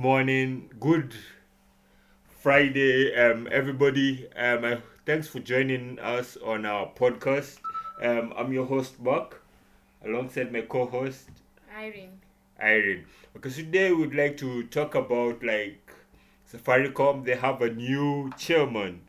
morning, 0.00 0.70
good 0.80 1.14
Friday, 2.38 3.14
um, 3.14 3.46
everybody. 3.52 4.26
Um, 4.34 4.64
uh, 4.64 4.76
thanks 5.04 5.28
for 5.28 5.40
joining 5.40 5.98
us 5.98 6.38
on 6.42 6.64
our 6.64 6.90
podcast. 6.94 7.58
Um, 8.02 8.32
I'm 8.34 8.50
your 8.50 8.64
host, 8.64 8.98
Mark, 8.98 9.42
alongside 10.02 10.54
my 10.54 10.62
co-host, 10.62 11.28
Irene. 11.76 12.18
Irene. 12.58 13.04
Okay, 13.36 13.50
so 13.50 13.56
today 13.60 13.92
we'd 13.92 14.14
like 14.14 14.38
to 14.38 14.62
talk 14.68 14.94
about 14.94 15.44
like 15.44 15.92
Safaricom. 16.50 17.26
They 17.26 17.36
have 17.36 17.60
a 17.60 17.68
new 17.70 18.30
chairman, 18.38 19.02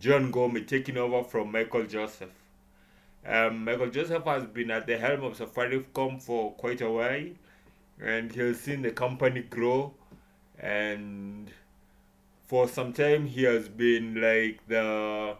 John 0.00 0.32
Ngumi, 0.32 0.66
taking 0.66 0.96
over 0.96 1.22
from 1.22 1.52
Michael 1.52 1.86
Joseph. 1.86 2.34
Um, 3.24 3.64
Michael 3.64 3.90
Joseph 3.90 4.24
has 4.24 4.46
been 4.46 4.72
at 4.72 4.88
the 4.88 4.98
helm 4.98 5.22
of 5.22 5.38
Safaricom 5.38 6.20
for 6.20 6.50
quite 6.54 6.80
a 6.80 6.90
while, 6.90 7.28
and 8.02 8.32
he 8.32 8.40
has 8.40 8.58
seen 8.58 8.82
the 8.82 8.90
company 8.90 9.42
grow. 9.42 9.94
And 10.62 11.50
for 12.46 12.68
some 12.68 12.92
time, 12.92 13.26
he 13.26 13.42
has 13.44 13.68
been 13.68 14.14
like 14.20 14.60
the 14.68 15.36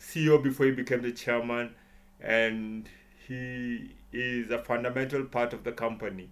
CEO 0.00 0.42
before 0.42 0.66
he 0.66 0.72
became 0.72 1.02
the 1.02 1.12
chairman, 1.12 1.74
and 2.20 2.88
he 3.28 3.94
is 4.12 4.50
a 4.50 4.58
fundamental 4.58 5.24
part 5.24 5.52
of 5.52 5.62
the 5.64 5.72
company. 5.72 6.30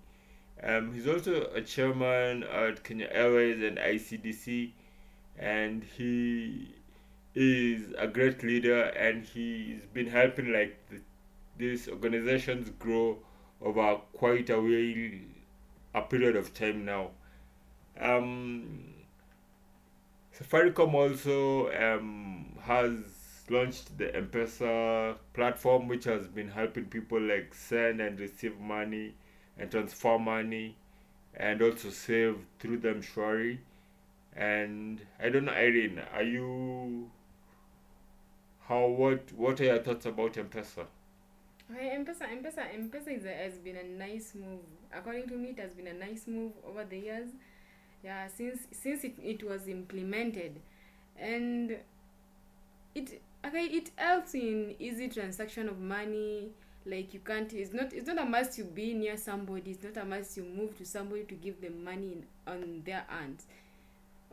Um, 0.62 0.92
he's 0.92 1.06
also 1.06 1.50
a 1.54 1.62
chairman 1.62 2.42
at 2.42 2.82
Kenya 2.82 3.08
Airways 3.12 3.62
and 3.62 3.78
ICDC, 3.78 4.72
and 5.38 5.84
he 5.84 6.74
is 7.34 7.94
a 7.96 8.08
great 8.08 8.42
leader, 8.42 8.82
and 8.82 9.24
he's 9.24 9.82
been 9.94 10.08
helping 10.08 10.52
like 10.52 10.76
the, 10.90 11.00
these 11.56 11.88
organizations 11.88 12.70
grow 12.80 13.18
over 13.60 13.96
quite 14.12 14.50
a 14.50 14.60
while, 14.60 16.02
a 16.02 16.02
period 16.02 16.34
of 16.34 16.52
time 16.54 16.84
now. 16.84 17.10
Um, 18.00 18.94
Safaricom 20.36 20.94
also 20.94 21.72
um, 21.72 22.56
has 22.62 22.92
launched 23.50 23.96
the 23.98 24.14
M-Pesa 24.14 25.16
platform, 25.32 25.88
which 25.88 26.04
has 26.04 26.26
been 26.28 26.48
helping 26.48 26.84
people 26.84 27.20
like 27.20 27.54
send 27.54 28.00
and 28.00 28.20
receive 28.20 28.58
money 28.60 29.14
and 29.58 29.70
transfer 29.70 30.18
money 30.18 30.76
and 31.34 31.60
also 31.62 31.90
save 31.90 32.36
through 32.58 32.80
M-Shwari. 32.84 33.58
And 34.36 35.00
I 35.20 35.30
don't 35.30 35.46
know, 35.46 35.52
Irene, 35.52 36.00
are 36.14 36.22
you 36.22 37.10
how 38.68 38.86
what 38.86 39.32
what 39.32 39.60
are 39.60 39.64
your 39.64 39.78
thoughts 39.78 40.06
about 40.06 40.36
M-Pesa? 40.36 40.86
Okay, 41.70 41.90
M-Pesa, 41.90 42.30
M-Pesa, 42.30 42.74
M-Pesa 42.74 43.16
is 43.16 43.24
has 43.24 43.58
been 43.58 43.76
a 43.76 43.84
nice 43.84 44.34
move. 44.34 44.60
According 44.94 45.28
to 45.28 45.34
me, 45.34 45.50
it 45.50 45.58
has 45.58 45.74
been 45.74 45.86
a 45.86 45.94
nice 45.94 46.26
move 46.26 46.52
over 46.66 46.84
the 46.84 46.98
years. 46.98 47.30
Yeah, 48.02 48.28
since 48.28 48.60
since 48.72 49.04
it, 49.04 49.14
it 49.22 49.42
was 49.42 49.66
implemented, 49.68 50.60
and 51.18 51.78
it 52.94 53.20
okay 53.44 53.64
it 53.66 53.90
helps 53.96 54.34
in 54.34 54.74
easy 54.78 55.08
transaction 55.08 55.68
of 55.68 55.78
money. 55.80 56.50
Like 56.86 57.12
you 57.12 57.20
can't. 57.20 57.52
It's 57.52 57.72
not. 57.72 57.92
It's 57.92 58.06
not 58.06 58.18
a 58.18 58.24
must 58.24 58.56
you 58.56 58.64
be 58.64 58.94
near 58.94 59.16
somebody. 59.16 59.72
It's 59.72 59.84
not 59.84 59.96
a 60.02 60.06
must 60.06 60.36
you 60.36 60.44
move 60.44 60.76
to 60.78 60.86
somebody 60.86 61.24
to 61.24 61.34
give 61.34 61.60
them 61.60 61.84
money 61.84 62.12
in, 62.12 62.24
on 62.46 62.82
their 62.86 63.04
hands. 63.08 63.46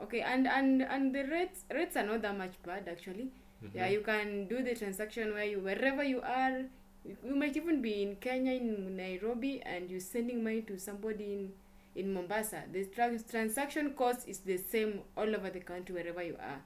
Okay, 0.02 0.22
and 0.22 0.48
and 0.48 0.82
and 0.84 1.14
the 1.14 1.24
rates 1.26 1.66
rates 1.74 1.98
are 1.98 2.06
not 2.06 2.22
that 2.22 2.38
much 2.38 2.54
bad 2.64 2.88
actually. 2.88 3.32
Mm-hmm. 3.64 3.78
Yeah, 3.78 3.88
you 3.88 4.02
can 4.02 4.48
do 4.48 4.64
the 4.64 4.76
transaction 4.76 5.34
where 5.34 5.46
you 5.46 5.60
wherever 5.60 6.04
you 6.04 6.22
are. 6.22 6.60
You 7.04 7.18
you 7.26 7.36
might 7.36 7.58
even 7.58 7.82
be 7.82 8.04
in 8.04 8.16
Kenya, 8.18 8.54
in 8.54 8.96
Nairobi, 8.96 9.62
and 9.66 9.90
you're 9.90 10.00
sending 10.00 10.44
money 10.44 10.62
to 10.64 10.80
somebody 10.80 11.34
in 11.34 11.54
in 11.96 12.14
Mombasa. 12.14 12.64
The 12.72 12.86
trans- 12.86 13.24
transaction 13.24 13.94
cost 13.94 14.28
is 14.28 14.40
the 14.40 14.58
same 14.58 15.02
all 15.16 15.34
over 15.36 15.50
the 15.50 15.62
country 15.62 15.96
wherever 15.96 16.24
you 16.24 16.38
are. 16.40 16.62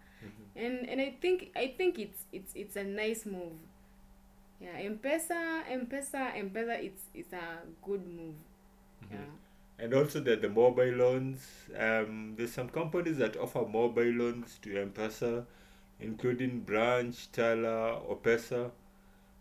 And 0.56 0.90
and 0.90 1.00
I 1.00 1.16
think 1.22 1.52
I 1.56 1.74
think 1.78 1.98
it's 2.00 2.26
it's 2.34 2.52
it's 2.56 2.76
a 2.76 2.84
nice 2.84 3.26
move. 3.26 3.54
Yeah, 4.60 4.78
M-Pesa, 4.78 5.64
M-Pesa, 5.70 6.36
M-Pesa. 6.36 6.84
It's 6.84 7.04
it's 7.14 7.32
a 7.32 7.60
good 7.82 8.06
move. 8.06 8.36
Yeah. 9.10 9.18
And 9.78 9.94
also 9.94 10.20
that 10.20 10.42
the 10.42 10.50
mobile 10.50 10.92
loans, 10.92 11.48
um, 11.78 12.34
there's 12.36 12.52
some 12.52 12.68
companies 12.68 13.18
that 13.18 13.38
offer 13.38 13.66
mobile 13.66 14.04
loans 14.04 14.60
to 14.64 14.82
M-Pesa, 14.82 15.46
including 16.02 16.60
Branch, 16.60 17.32
Tala, 17.32 18.02
Opesa. 18.10 18.72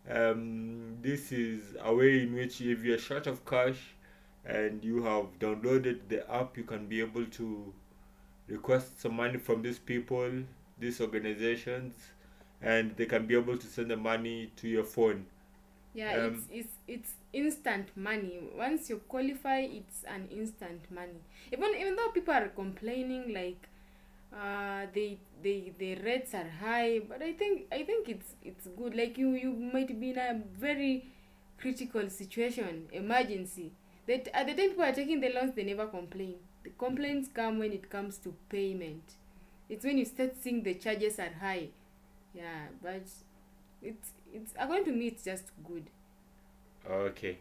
Um, 0.09 0.99
this 1.03 1.32
is 1.32 1.75
a 1.82 1.93
way 1.93 2.22
in 2.22 2.34
which 2.34 2.60
if 2.60 2.84
you're 2.84 2.99
short 2.99 3.26
of 3.26 3.44
cash 3.44 3.94
and 4.48 4.84
you 4.84 5.04
have 5.04 5.38
downloaded 5.41 6.09
the 6.09 6.31
app, 6.32 6.59
you 6.59 6.64
can 6.64 6.86
be 6.88 7.00
able 7.03 7.26
to 7.26 7.75
request 8.48 9.00
some 9.00 9.14
money 9.16 9.38
from 9.38 9.62
these 9.62 9.78
people, 9.78 10.31
these 10.78 11.00
organizations, 11.00 11.94
and 12.62 12.97
they 12.97 13.06
can 13.06 13.26
be 13.26 13.34
able 13.37 13.58
to 13.58 13.66
send 13.66 13.91
the 13.91 13.97
money 13.97 14.53
to 14.56 14.69
your 14.69 14.84
phone. 14.84 15.26
Yeah, 15.94 16.12
Um, 16.12 16.44
it's 16.44 16.47
it's 16.50 16.75
it's 16.87 17.12
instant 17.32 17.88
money. 17.97 18.41
Once 18.56 18.88
you 18.91 18.98
qualify, 19.08 19.60
it's 19.60 20.04
an 20.04 20.28
instant 20.31 20.91
money. 20.91 21.20
Even 21.53 21.75
even 21.75 21.97
though 21.97 22.10
people 22.10 22.34
are 22.34 22.48
complaining 22.48 23.32
like 23.34 23.69
uh 24.32 24.87
they 24.94 25.19
they 25.42 25.72
the 25.78 25.97
rates 25.97 26.34
are 26.34 26.48
high, 26.60 27.00
but 27.00 27.22
I 27.22 27.32
think 27.32 27.66
I 27.72 27.82
think 27.84 28.08
it's 28.08 28.34
it's 28.44 28.69
good. 28.76 28.94
Like 28.94 29.19
you 29.19 29.31
you 29.31 29.53
might 29.53 29.98
be 29.98 30.10
in 30.10 30.19
a 30.19 30.41
very 30.58 31.06
critical 31.58 32.08
situation, 32.10 32.88
emergency. 32.92 33.72
That 34.08 34.28
at 34.34 34.46
the 34.48 34.54
time 34.54 34.70
people 34.70 34.84
are 34.84 34.92
taking 34.92 35.20
the 35.20 35.30
loans, 35.32 35.54
they 35.54 35.64
never 35.64 35.86
complain. 35.86 36.36
The 36.64 36.70
complaints 36.70 37.28
come 37.32 37.58
when 37.60 37.72
it 37.72 37.91
comes 37.91 38.19
to 38.19 38.34
payment. 38.48 39.04
It's 39.69 39.84
when 39.84 39.98
you 39.98 40.04
start 40.06 40.34
seeing 40.42 40.62
the 40.64 40.74
charges 40.74 41.19
are 41.20 41.32
high. 41.41 41.69
Yeah, 42.34 42.69
but 42.82 43.02
it's 43.82 44.12
it's 44.32 44.52
according 44.58 44.86
to 44.86 44.92
me 44.92 45.08
it's 45.08 45.24
just 45.24 45.44
good. 45.66 45.84
Okay. 46.91 47.38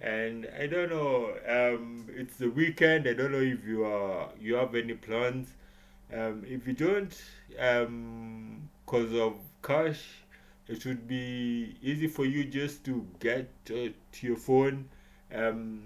And 0.00 0.48
I 0.60 0.66
don't 0.66 0.90
know, 0.90 1.32
um, 1.48 2.06
it's 2.10 2.36
the 2.36 2.50
weekend. 2.50 3.08
I 3.08 3.14
don't 3.14 3.32
know 3.32 3.40
if 3.40 3.64
you 3.66 3.84
are 3.84 4.28
you 4.40 4.56
have 4.56 4.74
any 4.74 4.94
plans. 4.94 5.54
Um, 6.12 6.44
if 6.46 6.66
you 6.66 6.74
don't, 6.74 7.14
um, 7.58 8.68
cause 8.86 9.12
of 9.14 9.34
cash, 9.62 10.02
it 10.68 10.82
should 10.82 11.08
be 11.08 11.76
easy 11.82 12.08
for 12.08 12.24
you 12.26 12.44
just 12.44 12.84
to 12.84 13.06
get 13.20 13.50
uh, 13.70 13.88
to 14.12 14.26
your 14.26 14.36
phone, 14.36 14.88
um, 15.34 15.82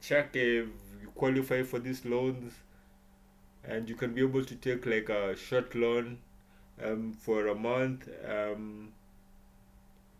check 0.00 0.30
if 0.34 0.66
you 1.02 1.08
qualify 1.14 1.62
for 1.62 1.78
these 1.78 2.04
loans, 2.04 2.52
and 3.64 3.88
you 3.88 3.94
can 3.94 4.14
be 4.14 4.22
able 4.22 4.44
to 4.44 4.54
take 4.54 4.86
like 4.86 5.08
a 5.08 5.36
short 5.36 5.74
loan, 5.74 6.18
um, 6.84 7.12
for 7.12 7.48
a 7.48 7.54
month, 7.54 8.08
um, 8.28 8.92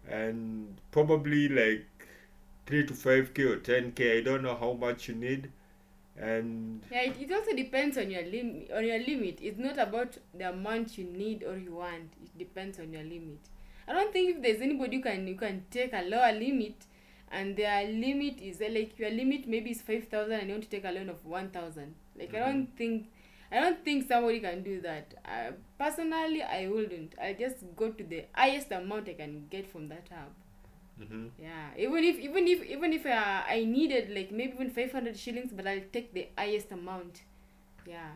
and 0.09 0.77
probably 0.91 1.49
like 1.49 1.87
three 2.67 2.85
to 2.87 2.95
five 2.95 3.35
k 3.35 3.43
or 3.45 3.57
ten 3.57 3.93
k. 3.93 4.19
I 4.19 4.21
don't 4.23 4.43
know 4.43 4.57
how 4.57 4.73
much 4.73 5.09
you 5.09 5.15
need, 5.15 5.51
and 6.17 6.83
Yeah, 6.91 7.03
it, 7.03 7.17
it 7.21 7.33
also 7.33 7.55
depends 7.55 7.97
on 7.99 8.11
your 8.11 8.23
lim 8.25 8.65
on 8.75 8.85
your 8.85 8.99
limit. 8.99 9.39
It's 9.41 9.59
not 9.59 9.79
about 9.79 10.17
the 10.35 10.51
amount 10.51 10.99
you 10.99 11.05
need 11.05 11.45
or 11.45 11.57
you 11.59 11.75
want. 11.75 12.13
It 12.23 12.39
depends 12.39 12.79
on 12.79 12.93
your 12.93 13.03
limit. 13.05 13.39
I 13.87 13.93
don't 13.93 14.13
think 14.13 14.37
if 14.37 14.43
there's 14.43 14.61
anybody 14.61 14.97
you 14.99 15.03
can 15.03 15.27
you 15.27 15.37
can 15.37 15.65
take 15.71 15.93
a 15.93 16.03
lower 16.03 16.33
limit 16.33 16.75
and 17.31 17.57
their 17.57 17.87
limit 17.89 18.41
is 18.41 18.61
uh, 18.61 18.69
like 18.71 18.99
your 18.99 19.11
limit 19.11 19.47
maybe 19.49 19.71
is 19.71 19.83
five 19.83 20.09
thousand 20.09 20.33
and 20.41 20.49
you 20.49 20.55
want 20.55 20.65
to 20.65 20.71
take 20.71 20.85
a 20.85 20.91
loan 20.93 21.09
of 21.09 21.25
one 21.25 21.51
thousand. 21.51 21.95
Like 22.19 22.35
I 22.35 22.41
don't 22.41 22.69
think 22.77 23.09
I 23.53 23.61
don't 23.61 23.85
think 23.85 24.09
somebody 24.09 24.41
can 24.41 24.63
do 24.63 24.81
that. 24.83 25.15
Uh, 25.25 25.53
personally, 25.79 26.43
I 26.43 26.69
wouldn't. 26.69 27.15
I 27.21 27.33
just 27.35 27.57
go 27.77 27.91
to 27.91 28.05
the 28.05 28.25
highest 28.35 28.71
amount 28.73 29.09
I 29.09 29.15
can 29.15 29.47
get 29.51 29.71
from 29.71 29.89
that 29.89 30.09
hub. 30.11 30.33
Mhm. 31.01 31.31
Yeah, 31.41 31.71
even 31.77 32.05
if 32.05 32.19
even 32.19 32.49
if 32.49 32.65
even 32.65 32.93
if 32.93 33.07
uh, 33.07 33.43
I 33.57 33.65
needed 33.65 34.11
like 34.11 34.33
maybe 34.33 34.53
even 34.55 34.71
five 34.71 34.93
hundred 34.93 35.17
shillings, 35.17 35.53
but 35.53 35.67
I'll 35.67 35.89
take 35.93 36.13
the 36.13 36.29
highest 36.37 36.73
amount. 36.73 37.23
Yeah. 37.87 38.13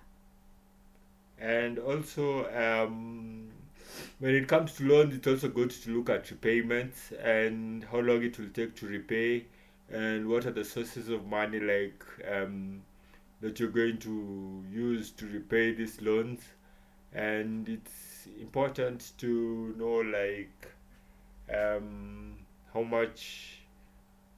and 1.38 1.79
also 1.79 2.47
um, 2.55 3.50
when 4.22 4.36
it 4.36 4.46
comes 4.46 4.74
to 4.74 4.84
loans, 4.84 5.16
it's 5.16 5.26
also 5.26 5.48
good 5.48 5.70
to 5.70 5.90
look 5.90 6.08
at 6.08 6.30
repayments 6.30 7.10
and 7.24 7.82
how 7.90 7.98
long 7.98 8.22
it 8.22 8.38
will 8.38 8.50
take 8.50 8.72
to 8.76 8.86
repay, 8.86 9.44
and 9.90 10.28
what 10.28 10.46
are 10.46 10.52
the 10.52 10.64
sources 10.64 11.08
of 11.08 11.26
money 11.26 11.58
like 11.58 12.04
um, 12.32 12.80
that 13.40 13.58
you're 13.58 13.69
going 13.69 13.98
to 13.98 14.62
use 14.72 15.10
to 15.10 15.26
repay 15.26 15.72
these 15.72 16.00
loans, 16.00 16.40
and 17.12 17.69
it's 17.69 18.28
important 18.40 19.10
to 19.19 19.74
know 19.76 20.02
like 20.16 20.70
um, 21.52 22.36
how 22.72 22.82
much 22.82 23.58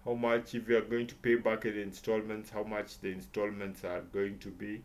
how 0.07 0.15
much 0.15 0.55
if 0.55 0.67
you 0.67 0.79
are 0.79 0.89
going 0.95 1.07
to 1.07 1.15
pay 1.17 1.35
back 1.35 1.67
in 1.67 1.79
installments 1.79 2.49
how 2.49 2.63
much 2.63 3.01
the 3.01 3.09
installments 3.09 3.85
are 3.85 4.01
going 4.15 4.39
to 4.39 4.49
be. 4.49 4.83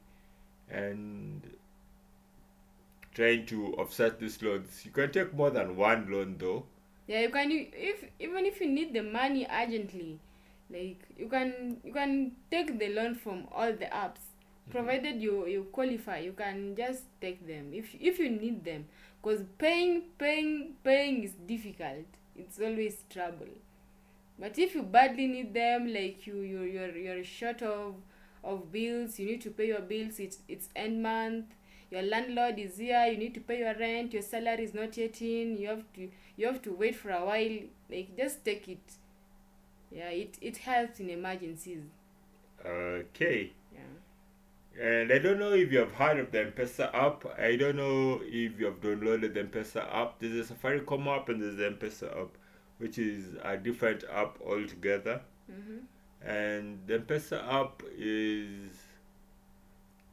And 0.70 1.42
trying 3.20 3.46
to 3.46 3.74
offset 3.76 4.18
these 4.18 4.42
loans. 4.42 4.86
You 4.86 4.92
can 4.92 5.12
take 5.12 5.34
more 5.34 5.50
than 5.50 5.76
one 5.76 6.10
loan 6.10 6.38
though. 6.40 6.64
Yeah, 7.06 7.22
you 7.22 7.30
can 7.30 7.52
if 7.52 8.06
even 8.18 8.46
if 8.46 8.62
you 8.62 8.68
need 8.68 8.94
the 8.94 9.04
money 9.04 9.46
urgently, 9.52 10.20
like 10.70 11.04
you 11.18 11.28
can 11.28 11.82
you 11.84 11.92
can 11.92 12.32
take 12.50 12.80
the 12.80 12.88
loan 12.94 13.16
from 13.16 13.48
all 13.52 13.74
the 13.74 13.92
apps. 14.04 14.24
Mm-hmm. 14.70 14.72
provided 14.72 15.22
you 15.22 15.48
you 15.48 15.64
qualify 15.72 16.20
you 16.20 16.34
can 16.40 16.76
just 16.78 17.06
take 17.20 17.46
them 17.46 17.74
if 17.74 17.94
if 18.00 18.20
you 18.20 18.30
need 18.30 18.64
them. 18.64 18.86
Because 19.22 19.44
paying 19.58 20.04
paying 20.18 20.76
paying 20.84 21.24
is 21.24 21.34
difficult. 21.54 22.06
It's 22.38 22.60
always 22.60 23.04
trouble. 23.10 23.54
But 24.40 24.58
if 24.58 24.76
you 24.76 24.84
badly 24.84 25.28
need 25.28 25.54
them 25.54 25.92
like 25.94 26.26
you 26.26 26.40
you 26.54 26.62
you're 26.62 26.96
you're 26.96 27.24
short 27.24 27.62
of 27.62 27.96
of 28.44 28.72
bills 28.72 29.20
you 29.20 29.26
need 29.26 29.42
to 29.42 29.50
pay 29.52 29.68
your 29.68 29.82
bills 29.82 30.18
it's 30.18 30.38
it's 30.48 30.70
end 30.74 31.04
month 31.04 31.46
your 31.92 32.02
landlord 32.04 32.60
is 32.60 32.78
here 32.78 33.06
you 33.08 33.18
need 33.18 33.34
to 33.34 33.40
pay 33.42 33.60
your 33.60 33.76
rent 33.76 34.14
your 34.14 34.22
salary 34.22 34.64
is 34.64 34.74
not 34.74 34.96
yet 34.98 35.22
in 35.22 35.58
you 35.58 35.68
have 35.68 35.84
to 35.94 36.10
you 36.38 36.46
have 36.48 36.62
to 36.62 36.72
wait 36.74 36.96
for 36.96 37.12
a 37.12 37.24
while 37.26 37.60
like 37.90 38.16
just 38.18 38.44
take 38.46 38.68
it 38.68 38.94
yeah 39.92 40.10
it 40.10 40.38
it 40.42 40.58
helps 40.58 41.00
in 41.00 41.10
emergencies 41.10 41.84
Okay. 42.66 43.54
yeah 43.72 43.80
And 44.80 45.12
I 45.12 45.18
don't 45.20 45.40
know 45.40 45.54
if 45.54 45.72
you 45.72 45.80
have 45.80 45.92
heard 45.94 46.20
of 46.20 46.32
the 46.32 46.42
M-Pesa 46.42 46.94
app. 46.94 47.26
I 47.38 47.56
don't 47.56 47.76
know 47.76 48.22
if 48.24 48.60
you 48.60 48.66
have 48.68 48.80
downloaded 48.82 49.34
the 49.34 49.42
M-Pesa 49.42 49.82
app. 49.94 50.20
There's 50.20 50.50
a 50.50 50.54
Safaricom 50.54 51.08
app 51.08 51.30
and 51.30 51.42
there's 51.42 51.58
the 51.58 51.68
M-Pesa 51.68 52.22
app, 52.22 52.38
which 52.78 52.98
is 52.98 53.36
a 53.44 53.58
different 53.58 54.04
app 54.12 54.40
altogether. 54.46 55.22
mm-hmm. 55.52 55.80
And 56.26 56.80
the 56.88 56.96
M-Pesa 56.96 57.44
app 57.54 57.84
is 57.98 58.79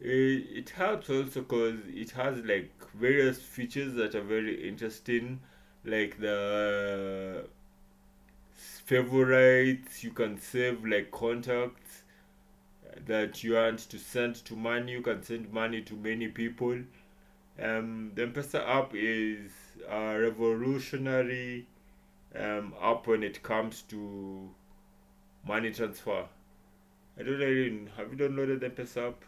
it, 0.01 0.71
helps 0.71 1.11
also 1.11 1.41
because 1.41 1.79
it 1.89 2.11
has 2.13 2.45
like 2.45 2.71
various 2.95 3.41
features 3.41 3.95
that 3.95 4.15
are 4.15 4.23
very 4.23 4.69
interesting, 4.69 5.41
like 5.85 6.19
the 6.21 7.47
favorites. 8.85 10.05
You 10.05 10.11
can 10.13 10.39
save 10.39 10.85
like 10.85 11.11
contacts 11.11 12.03
that 13.07 13.43
you 13.45 13.55
want 13.55 13.79
to 13.81 13.99
send 13.99 14.37
to 14.47 14.57
money. 14.57 14.93
You 14.93 15.03
can 15.03 15.23
send 15.23 15.53
money 15.53 15.83
to 15.83 15.95
many 15.95 16.29
people. 16.29 16.79
Um, 17.63 18.13
the 18.15 18.23
M-Pesa 18.25 18.69
app 18.69 18.93
is 18.95 19.51
a 19.89 20.19
revolutionary 20.19 21.67
um, 22.35 22.75
app 22.83 23.07
when 23.07 23.23
it 23.23 23.43
comes 23.43 23.83
to 23.83 24.51
money 25.47 25.73
transfer. 25.73 26.27
I 27.19 27.23
don't 27.23 27.39
know. 27.41 27.91
Have 27.97 28.13
you 28.13 28.19
downloaded 28.19 28.61
the 28.61 28.67
M-Pesa 28.67 29.09
app? 29.09 29.25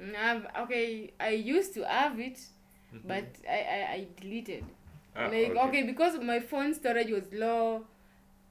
Mm, 0.00 0.14
I've, 0.16 0.46
okay 0.64 1.12
i 1.20 1.28
used 1.30 1.72
to 1.74 1.86
have 1.86 2.18
it 2.18 2.38
Mhm. 2.92 3.00
but 3.06 3.24
I, 3.48 3.58
I 3.76 3.92
i 3.96 4.06
deleted 4.20 4.64
Ah, 5.16 5.28
like 5.28 5.56
okay. 5.68 5.82
because 5.84 6.18
my 6.20 6.40
phone 6.40 6.74
storage 6.74 7.10
was 7.10 7.24
low 7.32 7.84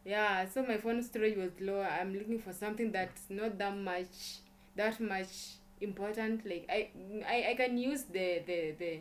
yeah 0.06 0.46
so 0.48 0.64
my 0.64 0.78
phone 0.78 1.02
storage 1.04 1.38
was 1.38 1.52
low 1.60 1.82
i'm 1.82 2.14
looking 2.14 2.40
for 2.40 2.54
something 2.54 2.92
that's 2.92 3.24
not 3.30 3.58
that 3.58 3.76
much 3.78 4.40
that 4.78 5.00
much 5.02 5.34
important 5.82 6.46
like 6.46 6.66
i 6.70 6.90
i, 7.28 7.48
I 7.52 7.54
can 7.56 7.78
use 7.78 8.04
the 8.04 8.42
the 8.46 8.76
the 8.80 9.00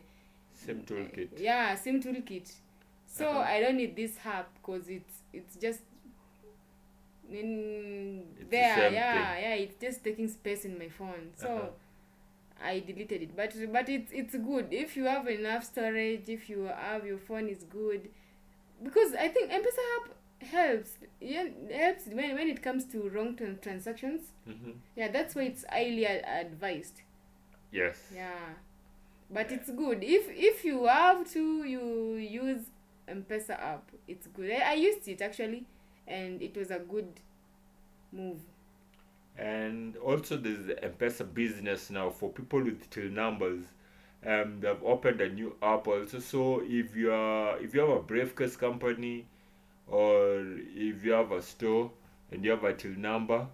SIM 0.54 0.82
toolkit. 0.82 1.38
yeah 1.40 1.74
sim 1.76 2.00
toolkit 2.02 2.50
so 3.06 3.26
Uh-huh. 3.28 3.40
i 3.54 3.60
don't 3.60 3.76
need 3.76 3.94
this 3.96 4.16
app 4.24 4.48
because 4.54 4.88
it's 4.88 5.14
it's 5.32 5.56
just 5.56 5.80
in 7.30 8.24
It's 8.40 8.50
there 8.50 8.90
yeah 8.92 9.32
thing. 9.34 9.42
yeah 9.42 9.54
it's 9.54 9.80
just 9.80 10.04
taking 10.04 10.28
space 10.28 10.64
in 10.64 10.78
my 10.78 10.88
phone 10.88 11.30
so 11.36 11.48
Uh-huh. 11.48 11.68
I 12.62 12.80
deleted 12.80 13.22
it. 13.22 13.36
But 13.36 13.54
but 13.72 13.88
it's 13.88 14.12
it's 14.12 14.36
good. 14.36 14.68
If 14.72 14.96
you 14.96 15.04
have 15.04 15.28
enough 15.28 15.64
storage 15.64 16.28
if 16.28 16.48
you 16.50 16.64
have 16.64 17.06
your 17.06 17.18
phone 17.18 17.48
is 17.48 17.64
good. 17.64 18.08
Because 18.82 19.14
i 19.14 19.28
think 19.28 19.52
m-pesa 19.52 19.84
app 19.96 20.48
helps. 20.48 20.98
Yeah 21.20 21.46
helps 21.72 22.06
when, 22.06 22.34
when 22.34 22.48
it 22.48 22.62
comes 22.62 22.84
to 22.86 23.08
wrong 23.10 23.36
tran- 23.36 23.60
transactions. 23.62 24.22
Hmm 24.46 24.72
yeah 24.96 25.08
that's 25.10 25.34
why 25.34 25.42
it's 25.42 25.64
highly 25.70 26.04
advised. 26.06 27.02
Yes. 27.70 27.98
yeah. 28.14 28.54
But 29.30 29.50
it's 29.50 29.70
good. 29.70 30.02
If 30.04 30.28
if 30.28 30.64
you 30.64 30.86
have 30.86 31.30
to 31.32 31.64
you 31.64 32.14
use 32.16 32.66
m-pesa 33.08 33.50
app 33.58 33.90
it's 34.06 34.26
good. 34.26 34.50
I, 34.50 34.72
I 34.72 34.74
used 34.74 35.08
it 35.08 35.22
actually 35.22 35.66
and 36.06 36.42
it 36.42 36.56
was 36.56 36.70
a 36.70 36.78
good 36.78 37.08
move 38.12 38.40
And 39.38 39.96
also 39.96 40.36
there's 40.36 40.66
the 40.66 40.82
M-Pesa 40.84 41.32
business 41.32 41.90
now 41.90 42.10
for 42.10 42.30
people 42.30 42.62
with 42.62 42.88
till 42.90 43.10
numbers. 43.10 43.64
Um, 44.24 44.60
they've 44.60 44.82
opened 44.84 45.20
a 45.20 45.28
new 45.28 45.56
app 45.62 45.88
also. 45.88 46.18
So 46.20 46.62
if 46.64 46.94
you 46.94 47.12
are 47.12 47.58
if 47.58 47.74
you 47.74 47.80
have 47.80 47.90
a 47.90 48.00
briefcase 48.00 48.56
company 48.56 49.26
or 49.88 50.44
if 50.74 51.04
you 51.04 51.12
have 51.12 51.32
a 51.32 51.42
store 51.42 51.90
and 52.30 52.44
you 52.44 52.50
have 52.50 52.64
a 52.64 52.72
till 52.74 52.92
number, 52.92 53.46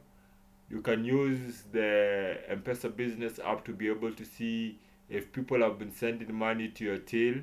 you 0.71 0.83
can 0.83 1.05
use 1.05 1.63
the 1.73 2.39
M-Pesa 2.49 2.95
business 2.95 3.39
app 3.45 3.65
to 3.65 3.73
be 3.73 3.89
able 3.89 4.13
to 4.13 4.25
see 4.25 4.79
if 5.09 5.33
people 5.33 5.63
have 5.63 5.79
been 5.79 5.93
sending 5.93 6.35
money 6.35 6.69
to 6.69 6.85
your 6.85 6.99
till 6.99 7.37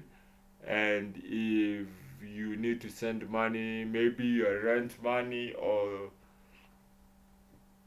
and 0.67 1.15
if 1.23 1.87
you 2.27 2.55
need 2.55 2.81
to 2.81 2.89
send 2.89 3.29
money, 3.29 3.85
maybe 3.85 4.25
your 4.25 4.63
rent 4.63 5.01
money 5.03 5.53
or 5.53 6.09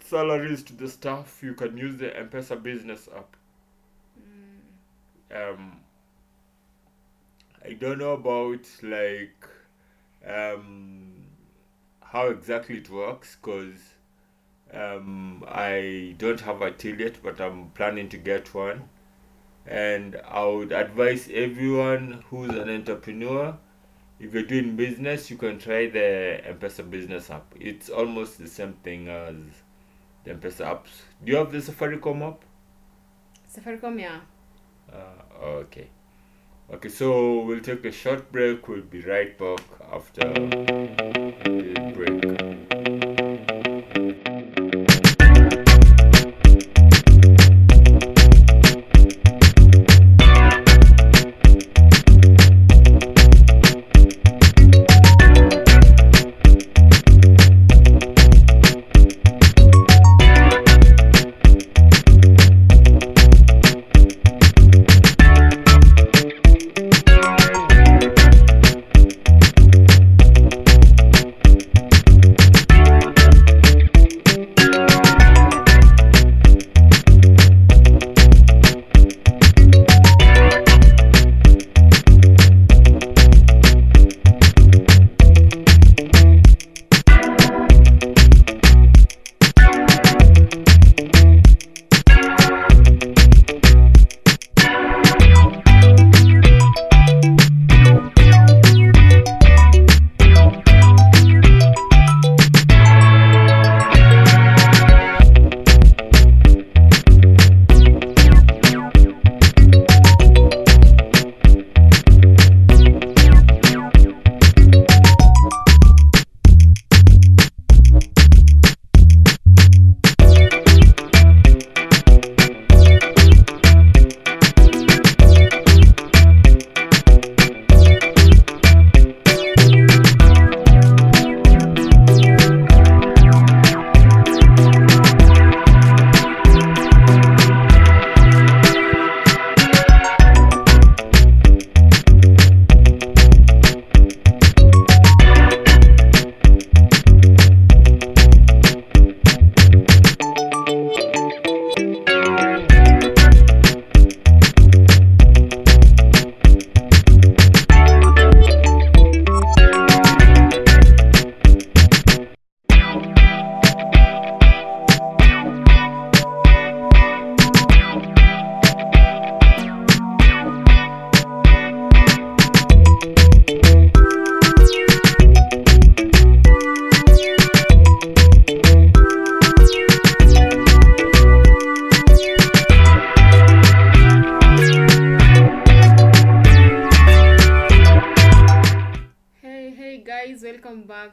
salaries 0.09 0.63
to 0.65 0.73
the 0.73 0.89
staff, 0.89 1.41
you 1.43 1.55
can 1.55 1.77
use 1.77 1.97
the 1.97 2.17
M-Pesa 2.17 2.63
business 2.63 3.09
app. 3.15 3.37
Um, 5.35 5.81
I 7.65 7.75
don't 7.75 7.99
know 7.99 8.13
about 8.15 8.67
like 8.83 9.47
um, 10.27 11.27
how 12.03 12.29
exactly 12.29 12.79
it 12.79 12.89
works 12.89 13.37
because 13.37 13.79
um, 14.73 15.45
I 15.47 16.15
don't 16.19 16.41
have 16.41 16.63
a 16.63 16.71
till 16.71 16.99
yet, 16.99 17.17
but 17.23 17.41
I'm 17.41 17.71
planning 17.71 18.09
to 18.11 18.17
get 18.17 18.55
one. 18.55 18.89
And 19.67 20.19
I 20.27 20.45
would 20.47 20.73
advise 20.73 21.29
everyone 21.33 22.25
who's 22.31 22.51
an 22.51 22.71
entrepreneur, 22.71 23.59
if 24.19 24.33
you're 24.33 24.43
doing 24.43 24.77
business, 24.77 25.31
you 25.31 25.37
can 25.37 25.59
try 25.59 25.89
the 25.89 26.41
M-Pesa 26.47 26.89
business 26.89 27.31
app. 27.31 27.55
It's 27.61 27.91
almost 27.91 28.39
the 28.39 28.49
same 28.49 28.73
thing 28.83 29.09
as 29.09 29.35
the 30.25 30.31
M-Pesa 30.33 30.67
apps. 30.67 31.03
Do 31.25 31.33
you 31.33 31.39
have 31.39 31.53
the 31.53 31.59
Safaricom 31.59 32.27
app? 32.29 32.45
safaricom 33.55 33.99
yeah 34.01 34.21
Uh, 34.93 35.47
okay. 35.63 35.89
Okay, 36.71 36.89
so 36.91 37.41
we'll 37.41 37.61
take 37.61 37.85
a 37.87 37.93
short 37.93 38.31
break. 38.31 38.69
We'll 38.69 38.83
be 38.83 39.01
right 39.01 39.39
back 39.39 39.61
after 39.91 40.29
the 40.35 41.93
break. 41.97 42.48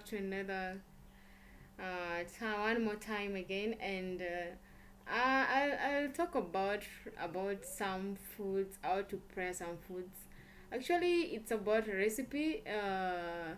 Back 0.05 0.11
to 0.11 0.17
another 0.17 0.81
uh, 1.79 2.23
time, 2.39 2.59
one 2.59 2.85
more 2.85 2.95
time 2.95 3.35
again, 3.35 3.73
and 3.79 4.21
uh, 4.21 5.11
I- 5.11 5.47
I'll, 5.55 5.93
I'll 6.03 6.09
talk 6.09 6.35
about 6.35 6.83
about 7.21 7.65
some 7.65 8.15
foods, 8.37 8.77
how 8.81 9.01
to 9.01 9.17
prepare 9.17 9.53
some 9.53 9.77
foods. 9.87 10.15
Actually, 10.71 11.35
it's 11.35 11.51
about 11.51 11.87
a 11.87 11.95
recipe, 11.95 12.63
uh, 12.67 13.53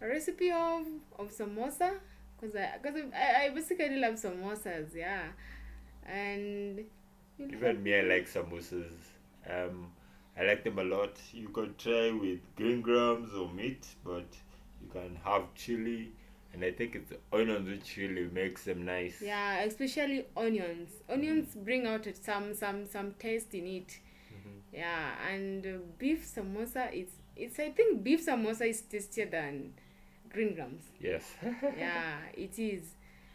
a 0.00 0.06
recipe 0.06 0.50
of 0.50 0.86
of 1.18 1.30
samosa, 1.32 1.94
cause 2.40 2.56
I 2.56 2.78
cause 2.82 2.94
I, 3.14 3.46
I 3.46 3.50
basically 3.50 3.96
love 3.96 4.14
samosas, 4.14 4.94
yeah, 4.94 5.28
and 6.06 6.84
Even 7.38 7.82
me, 7.82 7.94
I 7.96 8.02
like 8.02 8.26
samosas. 8.26 8.92
Um, 9.48 9.92
I 10.38 10.44
like 10.44 10.64
them 10.64 10.78
a 10.78 10.84
lot. 10.84 11.18
You 11.32 11.48
can 11.48 11.74
try 11.76 12.10
with 12.10 12.40
green 12.56 12.82
grams 12.82 13.32
or 13.34 13.48
meat, 13.50 13.86
but 14.04 14.26
you 14.86 15.00
can 15.00 15.16
have 15.24 15.42
chili, 15.54 16.12
and 16.52 16.64
I 16.64 16.72
think 16.72 16.94
it's 16.94 17.12
onions 17.32 17.68
with 17.68 17.84
chili 17.84 18.28
makes 18.32 18.64
them 18.64 18.84
nice. 18.84 19.20
Yeah, 19.22 19.60
especially 19.60 20.26
onions. 20.36 20.90
Onions 21.08 21.54
bring 21.54 21.86
out 21.86 22.06
some 22.22 22.54
some 22.54 22.86
some 22.86 23.12
taste 23.18 23.54
in 23.54 23.66
it. 23.66 23.98
Mhm. 24.32 24.60
Yeah, 24.72 25.10
and 25.30 25.66
uh, 25.66 25.78
beef 25.98 26.24
samosa 26.26 26.88
it's 26.92 27.12
it's 27.36 27.58
I 27.58 27.70
think 27.70 28.02
beef 28.02 28.24
samosa 28.24 28.68
is 28.68 28.82
tastier 28.82 29.26
than 29.26 29.74
green 30.32 30.54
grams. 30.54 30.82
Yes. 31.00 31.24
yeah, 31.78 32.16
it 32.34 32.58
is. 32.58 32.82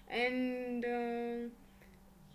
And 0.10 0.84
uh, 0.86 1.50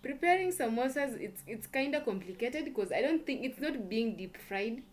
preparing 0.01 0.51
samosas 0.51 1.19
it's 1.19 1.41
it's 1.47 1.67
kind 1.67 1.95
of 1.95 2.05
complicated 2.05 2.65
because 2.65 2.91
I 2.91 3.01
don't 3.01 3.25
think 3.25 3.43
it's 3.43 3.59
not 3.59 3.89
being 3.89 4.15
deep 4.15 4.37
fried. 4.47 4.83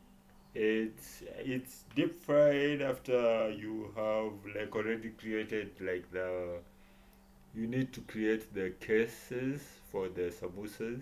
It's 0.55 1.23
it's 1.39 1.85
deep 1.97 2.19
fried 2.25 2.81
after 2.83 3.51
you 3.51 3.93
have 3.97 4.33
like 4.55 4.75
already 4.77 5.11
created 5.11 5.73
like 5.81 6.11
the 6.13 6.61
you 7.55 7.67
need 7.67 7.93
to 7.95 8.01
create 8.03 8.53
the 8.55 8.71
cases 8.81 9.63
for 9.91 10.09
the 10.09 10.31
samosas. 10.33 11.01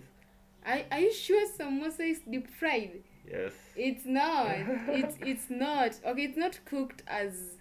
Are, 0.65 0.81
are 0.91 0.99
you 0.99 1.13
sure 1.13 1.47
samosa 1.49 2.01
is 2.11 2.19
deep 2.29 2.47
fried? 2.49 3.03
Yes. 3.29 3.53
It's 3.75 4.05
not. 4.05 4.47
it's 4.89 5.17
it's 5.21 5.49
not. 5.49 5.99
Okay, 6.05 6.23
it's 6.23 6.37
not 6.37 6.59
cooked 6.65 7.03
as 7.07 7.57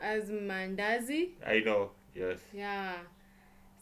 as 0.00 0.30
mandazi. 0.30 1.30
I 1.46 1.60
know. 1.60 1.90
Yes. 2.14 2.38
Yeah. 2.52 2.94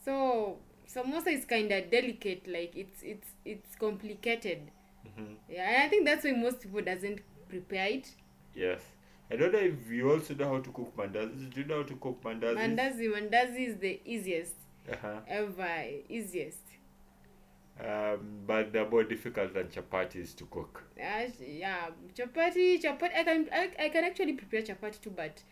So 0.05 0.59
samosa 0.89 1.29
is 1.29 1.45
kind 1.45 1.71
of 1.73 1.91
delicate. 1.91 2.47
Like 2.47 2.77
it's 2.77 3.03
it's 3.03 3.29
it's 3.45 3.75
complicated. 3.77 4.71
hmm 5.17 5.35
Yeah, 5.49 5.69
and 5.69 5.83
I 5.85 5.89
think 5.89 6.07
that's 6.07 6.25
why 6.25 6.33
most 6.33 6.61
people 6.61 6.83
doesn't 6.83 7.21
prepare 7.51 7.89
it. 7.89 8.15
Yes. 8.55 8.81
I 9.31 9.37
don't 9.37 9.53
know 9.53 9.61
if 9.61 9.91
you 9.91 10.11
also 10.11 10.35
know 10.35 10.49
how 10.55 10.61
to 10.61 10.71
cook 10.71 10.97
mandazi. 10.97 11.55
Do 11.55 11.61
you 11.61 11.67
know 11.67 11.79
how 11.79 11.83
to 11.85 11.95
cook 11.97 12.23
mandazis? 12.25 12.57
Mandazi, 12.57 13.09
mandazi 13.17 13.69
is 13.69 13.77
the 13.79 14.01
easiest 14.05 14.55
uh-huh. 14.91 15.21
ever. 15.29 15.85
Easiest. 16.09 16.59
Um, 17.79 18.41
but 18.47 18.73
they're 18.73 18.91
more 18.91 19.05
difficult 19.05 19.55
than 19.55 19.69
chapatis 19.69 20.37
to 20.37 20.45
cook. 20.47 20.83
Uh, 20.99 21.29
yeah, 21.41 21.87
chapati, 22.15 22.83
chapati. 22.83 23.17
I 23.17 23.25
can 23.25 23.49
I, 23.53 23.71
I 23.79 23.89
can 23.89 24.05
actually 24.05 24.35
prepare 24.35 24.63
chapati 24.63 25.01
too, 25.01 25.11
but 25.11 25.43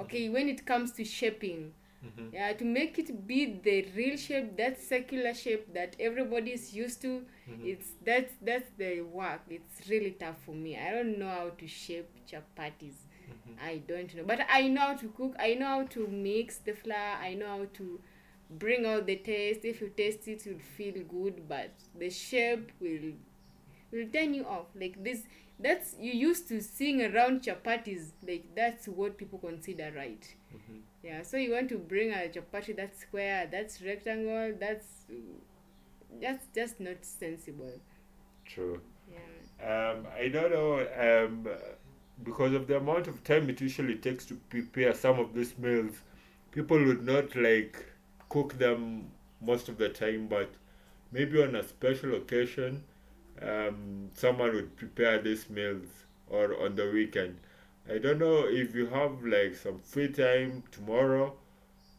okay, 0.00 0.28
when 0.28 0.48
it 0.48 0.64
comes 0.64 0.92
to 0.92 1.04
shaping, 1.04 1.72
hmm 2.04 2.28
yeah, 2.32 2.52
to 2.52 2.64
make 2.64 2.98
it 2.98 3.26
be 3.26 3.60
the 3.62 3.86
real 3.96 4.16
shape, 4.16 4.56
that 4.56 4.80
circular 4.80 5.32
shape 5.34 5.72
that 5.72 5.94
everybody 6.00 6.52
is 6.52 6.72
used 6.74 7.00
to, 7.02 7.24
Mhm. 7.48 7.64
it's 7.72 7.88
that's 8.04 8.34
that's 8.42 8.70
the 8.76 9.00
work. 9.02 9.42
It's 9.48 9.88
really 9.88 10.12
tough 10.12 10.38
for 10.44 10.54
me. 10.54 10.76
I 10.76 10.90
don't 10.90 11.18
know 11.18 11.28
how 11.28 11.50
to 11.50 11.66
shape 11.66 12.08
chapatis. 12.30 12.96
Mhm. 13.28 13.56
I 13.70 13.76
don't 13.90 14.14
know, 14.16 14.24
but 14.24 14.40
I 14.48 14.68
know 14.68 14.80
how 14.80 14.94
to 14.96 15.08
cook. 15.10 15.36
I 15.38 15.54
know 15.54 15.66
how 15.66 15.82
to 15.96 16.06
mix 16.08 16.58
the 16.58 16.74
flour. 16.74 17.14
I 17.28 17.34
know 17.34 17.48
how 17.58 17.64
to 17.80 18.00
bring 18.50 18.84
out 18.86 19.06
the 19.06 19.16
taste. 19.16 19.64
If 19.64 19.80
you 19.80 19.88
taste 19.96 20.26
it, 20.28 20.44
you'll 20.46 20.58
feel 20.76 20.98
good, 21.04 21.48
but 21.48 21.70
the 21.98 22.10
shape 22.10 22.72
will 22.80 23.12
will 23.92 24.08
turn 24.12 24.34
you 24.34 24.44
off. 24.46 24.66
Like 24.74 25.02
this, 25.02 25.22
that's 25.58 25.96
you 26.00 26.12
used 26.12 26.48
to 26.48 26.60
seeing 26.60 27.02
around 27.02 27.42
chapatis. 27.42 28.10
Like 28.26 28.46
that's 28.54 28.88
what 28.88 29.16
people 29.18 29.38
consider 29.38 29.92
right. 29.96 30.34
Yeah, 31.04 31.22
so 31.22 31.36
you 31.36 31.52
want 31.52 31.68
to 31.68 31.78
bring 31.78 32.12
a 32.12 32.30
chapati 32.34 32.74
that's 32.74 33.00
square, 33.00 33.46
that's 33.50 33.82
rectangle, 33.82 34.54
that's 34.58 34.86
that's 36.20 36.46
just 36.54 36.80
not 36.80 37.04
sensible. 37.04 37.72
True. 38.46 38.80
Yeah. 39.12 39.90
Um, 39.92 40.06
I 40.18 40.28
don't 40.28 40.50
know. 40.50 40.78
Um, 40.98 41.48
because 42.22 42.54
of 42.54 42.66
the 42.68 42.76
amount 42.78 43.06
of 43.08 43.22
time 43.24 43.50
it 43.50 43.60
usually 43.60 43.96
takes 43.96 44.24
to 44.26 44.34
prepare 44.48 44.94
some 44.94 45.18
of 45.18 45.34
these 45.34 45.58
meals, 45.58 45.94
people 46.52 46.82
would 46.82 47.04
not 47.04 47.36
like 47.36 47.84
cook 48.30 48.58
them 48.58 49.10
most 49.42 49.68
of 49.68 49.76
the 49.76 49.88
time, 49.90 50.26
but 50.28 50.50
maybe 51.12 51.42
on 51.42 51.54
a 51.56 51.62
special 51.62 52.14
occasion, 52.14 52.82
um, 53.42 54.10
someone 54.14 54.54
would 54.54 54.76
prepare 54.76 55.20
these 55.20 55.50
meals 55.50 55.88
or 56.28 56.62
on 56.64 56.76
the 56.76 56.90
weekend. 56.90 57.36
I 57.90 57.98
don't 57.98 58.18
know 58.18 58.46
if 58.46 58.74
you 58.74 58.86
have 58.86 59.24
like 59.24 59.54
some 59.54 59.78
free 59.80 60.08
time 60.08 60.62
tomorrow 60.72 61.34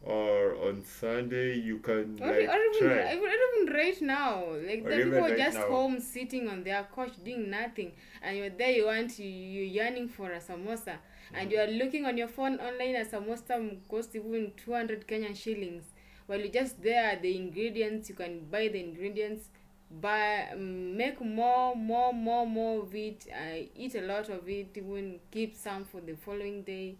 or 0.02 0.54
on 0.68 0.84
Sunday, 0.84 1.58
you 1.58 1.78
can 1.78 2.18
Or, 2.20 2.26
like 2.26 2.48
or 2.48 2.58
even, 2.58 2.88
try. 2.88 3.14
or 3.14 3.28
even 3.36 3.74
right 3.74 4.02
now, 4.02 4.44
like 4.66 4.84
Or 4.84 4.90
the 4.90 5.04
people 5.04 5.24
are 5.24 5.36
just 5.36 5.58
now. 5.58 5.68
home 5.68 6.00
sitting 6.00 6.48
on 6.48 6.62
their 6.64 6.86
couch 6.94 7.12
doing 7.24 7.50
nothing, 7.50 7.92
and 8.22 8.36
you're 8.36 8.50
there. 8.50 8.70
You 8.70 8.86
want 8.86 9.18
you 9.18 9.28
you're 9.28 9.64
yearning 9.84 10.08
for 10.08 10.30
a 10.32 10.40
samosa, 10.40 10.96
and 11.32 11.50
mm-hmm. 11.50 11.50
you 11.50 11.58
are 11.60 11.66
looking 11.84 12.04
on 12.04 12.16
your 12.16 12.28
phone 12.28 12.58
online. 12.60 12.96
A 12.96 13.04
samosa 13.04 13.76
costs 13.88 14.14
even 14.14 14.52
two 14.56 14.72
hundred 14.72 15.06
Kenyan 15.08 15.36
shillings. 15.36 15.84
While 16.26 16.40
you're 16.40 16.48
just 16.62 16.82
there, 16.82 17.18
the 17.20 17.36
ingredients 17.36 18.08
you 18.08 18.14
can 18.16 18.44
buy 18.50 18.68
the 18.68 18.80
ingredients, 18.82 19.48
buy 19.90 20.48
um, 20.52 20.96
make 20.96 21.20
more, 21.20 21.74
more, 21.76 22.12
more, 22.12 22.46
more 22.46 22.82
of 22.82 22.94
it. 22.94 23.26
i 23.34 23.68
eat 23.76 23.94
a 23.94 24.02
lot 24.02 24.28
of 24.28 24.48
it. 24.48 24.76
Even 24.76 25.20
keep 25.30 25.54
some 25.56 25.84
for 25.84 26.00
the 26.00 26.14
following 26.14 26.62
day. 26.62 26.96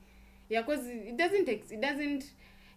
Yeah, 0.48 0.62
cause 0.62 0.80
it 0.86 1.16
doesn't 1.16 1.48
ex- 1.48 1.70
it 1.72 1.80
doesn't 1.80 2.24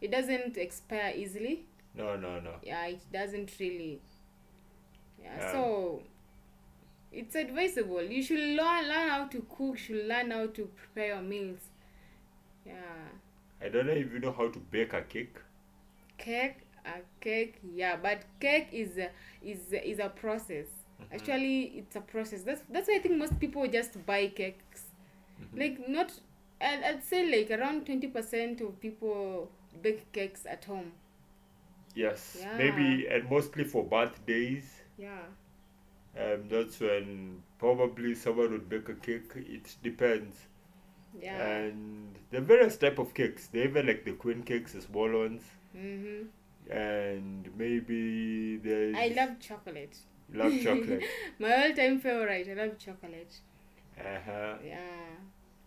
it 0.01 0.11
doesn't 0.11 0.57
expire 0.57 1.13
easily 1.15 1.65
No, 1.93 2.15
no, 2.15 2.39
no. 2.39 2.53
yeah 2.63 2.87
it 2.87 3.01
doesn't 3.11 3.51
really 3.59 3.99
yeah 5.21 5.35
Yeah. 5.37 5.51
so 5.51 6.01
it's 7.11 7.35
advisable 7.35 8.01
you 8.03 8.21
should 8.23 8.39
learn 8.39 8.87
learn 8.87 9.09
how 9.09 9.27
to 9.27 9.45
cook 9.49 9.77
should 9.77 10.05
learn 10.07 10.31
how 10.31 10.47
to 10.47 10.65
prepare 10.75 11.07
your 11.15 11.21
meals 11.21 11.59
yeah 12.65 13.07
I 13.61 13.69
don't 13.69 13.87
know 13.87 13.93
if 13.93 14.11
you 14.13 14.19
know 14.19 14.31
how 14.31 14.47
to 14.49 14.59
bake 14.59 14.93
a 14.93 15.01
cake. 15.01 15.35
cake 16.17 16.57
a 16.97 17.01
cake 17.21 17.59
yeah 17.75 17.95
but 18.01 18.23
cake 18.39 18.69
is 18.71 18.97
a, 18.97 19.09
is 19.41 19.73
a, 19.73 19.89
is 19.89 19.99
a 19.99 20.09
process 20.09 20.67
Mhm. 20.99 21.09
actually 21.13 21.63
it's 21.77 21.95
a 21.95 22.01
process 22.01 22.43
that's 22.43 22.63
that's 22.69 22.87
why 22.87 22.95
i 22.95 22.99
think 22.99 23.17
most 23.17 23.39
people 23.39 23.65
just 23.67 24.05
buy 24.05 24.27
cakes 24.27 24.85
Mhm. 25.39 25.65
like 25.65 25.87
not 25.87 26.11
I'd, 26.61 26.83
I'd 26.83 27.03
say 27.03 27.25
like 27.29 27.51
around 27.59 27.85
20% 27.85 28.61
of 28.61 28.79
people 28.79 29.51
bake 29.81 30.11
cakes 30.11 30.45
at 30.45 30.65
home 30.65 30.91
Yes, 31.95 32.47
Yeah. 32.47 32.57
maybe 32.57 33.07
and 33.07 33.29
mostly 33.29 33.63
for 33.63 33.83
birthdays. 33.85 34.83
yeah 34.97 35.25
Um, 36.17 36.47
that's 36.49 36.79
when 36.79 37.43
probably 37.59 38.15
someone 38.15 38.51
would 38.51 38.69
bake 38.69 38.89
a 38.89 38.95
cake. 38.95 39.31
It 39.35 39.75
depends. 39.83 40.47
yeah 41.21 41.37
And 41.39 42.15
the 42.31 42.41
various 42.41 42.77
type 42.77 42.99
of 42.99 43.13
cakes. 43.13 43.47
They 43.47 43.63
even 43.63 43.87
like 43.87 44.05
the 44.05 44.13
queen 44.13 44.43
cakes, 44.43 44.73
the 44.73 44.81
small 44.81 45.09
ones, 45.11 45.43
mm-hmm. 45.75 46.27
And 46.69 47.49
maybe 47.57 48.57
there's. 48.57 48.95
I 48.95 49.07
love 49.15 49.39
chocolate. 49.39 49.97
You 50.31 50.39
love 50.39 50.53
chocolate. 50.63 51.03
My 51.39 51.67
all-time 51.67 51.99
favorite. 51.99 52.47
I 52.49 52.53
love 52.53 52.77
chocolate. 52.77 53.33
uh 53.99 54.03
huh. 54.25 54.55
Yeah. 54.63 54.79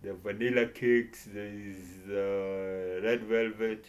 The 0.03 0.15
vanilla 0.15 0.67
cakes. 0.67 1.29
There's 1.33 1.77
the 2.07 3.01
red 3.03 3.23
velvet. 3.25 3.87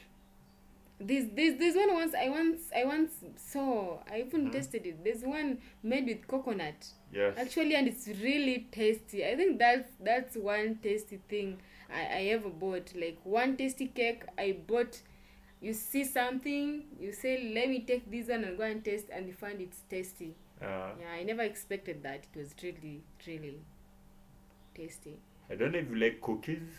This 0.99 1.25
this 1.35 1.57
this 1.59 1.75
one 1.75 1.93
once 1.93 2.13
I 2.15 2.29
once 2.29 2.61
I 2.75 2.85
once 2.85 3.11
saw. 3.35 3.99
I 4.09 4.21
even 4.21 4.47
Mhm. 4.47 4.51
tasted 4.53 4.85
it. 4.85 5.03
There's 5.03 5.23
one 5.23 5.59
made 5.81 6.05
with 6.05 6.27
coconut. 6.27 6.87
Yes. 7.11 7.35
Actually, 7.37 7.75
and 7.75 7.87
it's 7.87 8.07
really 8.07 8.67
tasty. 8.71 9.25
I 9.25 9.35
think 9.35 9.59
that's 9.59 9.89
that's 9.99 10.37
one 10.37 10.79
tasty 10.81 11.19
thing 11.27 11.57
I, 11.91 12.01
I 12.19 12.21
ever 12.35 12.49
bought. 12.49 12.93
Like 12.95 13.17
one 13.23 13.57
tasty 13.57 13.87
cake 13.87 14.23
I 14.37 14.57
bought. 14.67 15.01
You 15.63 15.73
see 15.73 16.03
something, 16.03 16.67
you 16.99 17.11
say, 17.13 17.33
"Let 17.55 17.69
me 17.73 17.79
take 17.91 18.09
this 18.15 18.27
one 18.35 18.43
and 18.49 18.57
go 18.57 18.65
and 18.65 18.83
taste," 18.89 19.09
and 19.19 19.27
you 19.27 19.33
find 19.33 19.61
it's 19.67 19.81
tasty. 19.95 20.31
Uh, 20.61 20.91
Yeah, 21.01 21.11
I 21.19 21.23
never 21.23 21.41
expected 21.51 22.03
that. 22.03 22.27
It 22.31 22.39
was 22.41 22.53
really, 22.63 22.95
really 23.27 23.55
tasty. 24.75 25.17
I 25.49 25.55
don't 25.55 25.71
know 25.71 25.79
if 25.79 25.89
you 25.89 25.95
like 25.95 26.21
cookies. 26.21 26.69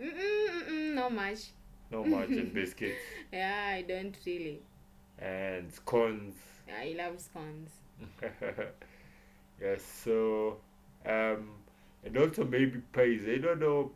Mm-mm, 0.00 0.48
mm-mm, 0.50 0.94
not 0.94 1.12
much. 1.12 1.50
Not 1.90 2.08
much 2.08 2.30
and 2.30 2.52
biscuits 2.60 3.00
Yeah, 3.32 3.70
I 3.78 3.82
don't 3.82 4.16
really. 4.26 4.62
and 5.18 5.72
scones. 5.72 6.34
I 6.82 6.94
love 6.98 7.20
scones. 7.20 7.70
yes, 9.60 9.82
so 9.82 10.58
um 11.06 11.50
and 12.04 12.16
also 12.18 12.44
maybe 12.44 12.80
pies. 12.92 13.22
I 13.28 13.38
don't 13.38 13.60
know. 13.60 13.92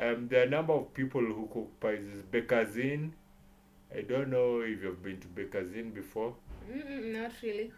Um, 0.00 0.28
there 0.28 0.40
are 0.40 0.46
a 0.46 0.50
number 0.50 0.72
of 0.72 0.94
people 0.94 1.20
who 1.20 1.48
cook 1.52 1.78
pies. 1.80 1.98
There's 2.02 2.22
Baker's 2.22 2.76
Inn. 2.76 3.12
I 3.94 4.02
don't 4.02 4.30
know 4.30 4.60
if 4.60 4.82
you've 4.82 5.02
been 5.02 5.20
to 5.20 5.26
Baker's 5.28 5.72
Inn 5.74 5.90
before. 5.90 6.34
Mm-mm, 6.72 7.12
not 7.12 7.32
really. 7.42 7.70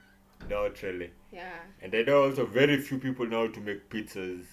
Not 0.48 0.82
really. 0.82 1.10
Yeah. 1.32 1.50
And 1.80 1.94
I 1.94 2.02
know 2.02 2.24
also 2.24 2.46
very 2.46 2.80
few 2.80 2.98
people 2.98 3.26
know 3.26 3.46
how 3.46 3.52
to 3.52 3.60
make 3.60 3.88
pizzas. 3.88 4.44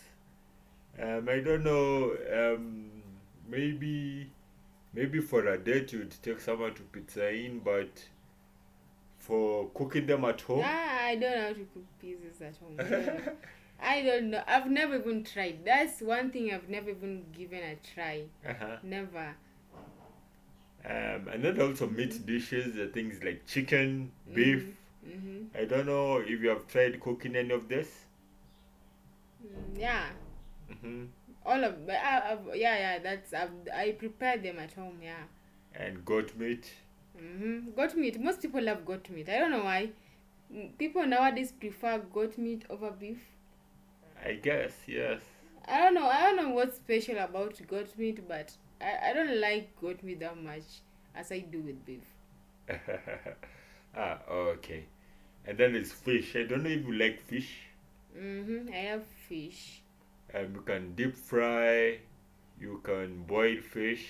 Um, 1.01 1.29
I 1.29 1.39
don't 1.39 1.63
know. 1.63 2.15
Um, 2.33 2.89
maybe, 3.47 4.31
maybe 4.93 5.19
for 5.19 5.45
a 5.47 5.57
date 5.57 5.93
you'd 5.93 6.15
take 6.23 6.39
someone 6.39 6.73
to 6.75 6.81
Pizza 6.83 7.33
Inn, 7.33 7.61
but 7.63 8.03
for 9.17 9.69
cooking 9.75 10.07
them 10.07 10.25
at 10.25 10.41
home, 10.41 10.61
Ah, 10.65 11.05
I 11.05 11.15
don't 11.15 11.35
know 11.35 11.41
how 11.47 11.53
to 11.53 11.67
cook 11.73 11.85
pizzas 12.03 12.41
at 12.41 12.55
home. 12.57 13.35
I 13.81 14.01
don't 14.03 14.05
know. 14.05 14.09
I 14.11 14.11
don't 14.11 14.29
know. 14.31 14.43
I've 14.47 14.69
never 14.71 14.95
even 14.97 15.23
tried. 15.23 15.65
That's 15.65 16.01
one 16.01 16.31
thing 16.31 16.53
I've 16.53 16.69
never 16.69 16.89
even 16.91 17.25
given 17.31 17.59
a 17.63 17.75
try. 17.93 18.25
uh-huh. 18.47 18.77
Never. 18.83 19.35
um, 20.85 21.27
and 21.27 21.43
then 21.43 21.59
also 21.61 21.87
meat 21.87 22.25
dishes, 22.25 22.77
uh, 22.77 22.87
things 22.93 23.23
like 23.23 23.45
chicken, 23.45 24.11
beef. 24.33 24.75
Mm-hmm. 25.07 25.57
I 25.57 25.65
don't 25.65 25.85
know 25.87 26.17
if 26.17 26.41
you 26.41 26.49
have 26.49 26.67
tried 26.67 26.99
cooking 26.99 27.35
any 27.35 27.53
of 27.53 27.67
this. 27.67 28.05
Mm, 29.43 29.77
yeah. 29.79 30.05
hmm 30.81 31.05
All 31.45 31.63
of 31.63 31.85
but 31.85 31.95
I, 31.95 32.31
I've, 32.33 32.55
yeah 32.55 32.77
yeah 32.77 32.99
that's 32.99 33.33
I've, 33.33 33.51
I 33.73 33.91
prepare 33.93 34.37
them 34.37 34.59
at 34.59 34.73
home 34.73 34.99
yeah. 35.03 35.23
And 35.73 36.05
goat 36.05 36.35
meat. 36.37 36.71
Mm-hmm. 37.17 37.71
Goat 37.75 37.95
meat. 37.95 38.19
Most 38.19 38.41
people 38.41 38.61
love 38.61 38.85
goat 38.85 39.09
meat. 39.09 39.29
I 39.29 39.39
don't 39.39 39.51
know 39.51 39.63
why. 39.63 39.91
Mm, 40.53 40.77
People 40.77 41.05
nowadays 41.05 41.51
prefer 41.51 41.99
goat 41.99 42.37
meat 42.37 42.65
over 42.69 42.91
beef. 42.91 43.19
I 44.25 44.33
guess 44.33 44.73
yes. 44.87 45.21
I 45.67 45.79
don't 45.79 45.93
know. 45.93 46.07
I 46.07 46.21
don't 46.23 46.35
know 46.37 46.49
what's 46.49 46.77
special 46.77 47.17
about 47.17 47.59
goat 47.67 47.97
meat, 47.97 48.27
but 48.27 48.55
I, 48.81 49.09
I 49.09 49.13
don't 49.13 49.39
like 49.39 49.79
goat 49.79 50.03
meat 50.03 50.19
that 50.19 50.37
much 50.41 50.81
as 51.15 51.31
I 51.31 51.39
do 51.39 51.61
with 51.61 51.85
beef. 51.85 52.03
ah, 53.95 54.19
okay. 54.29 54.85
And 55.45 55.57
then 55.57 55.73
there's 55.73 55.91
fish. 55.91 56.35
I 56.35 56.43
don't 56.43 56.63
know 56.63 56.69
if 56.69 56.85
you 56.85 56.93
like 56.93 57.19
fish. 57.21 57.49
Mm-hmm. 58.17 58.69
I 58.73 58.77
have 58.91 59.05
fish. 59.05 59.81
Um, 60.33 60.53
you 60.55 60.61
can 60.61 60.95
deep 60.95 61.15
fry, 61.15 61.99
you 62.59 62.79
can 62.83 63.23
boil 63.23 63.57
fish, 63.61 64.05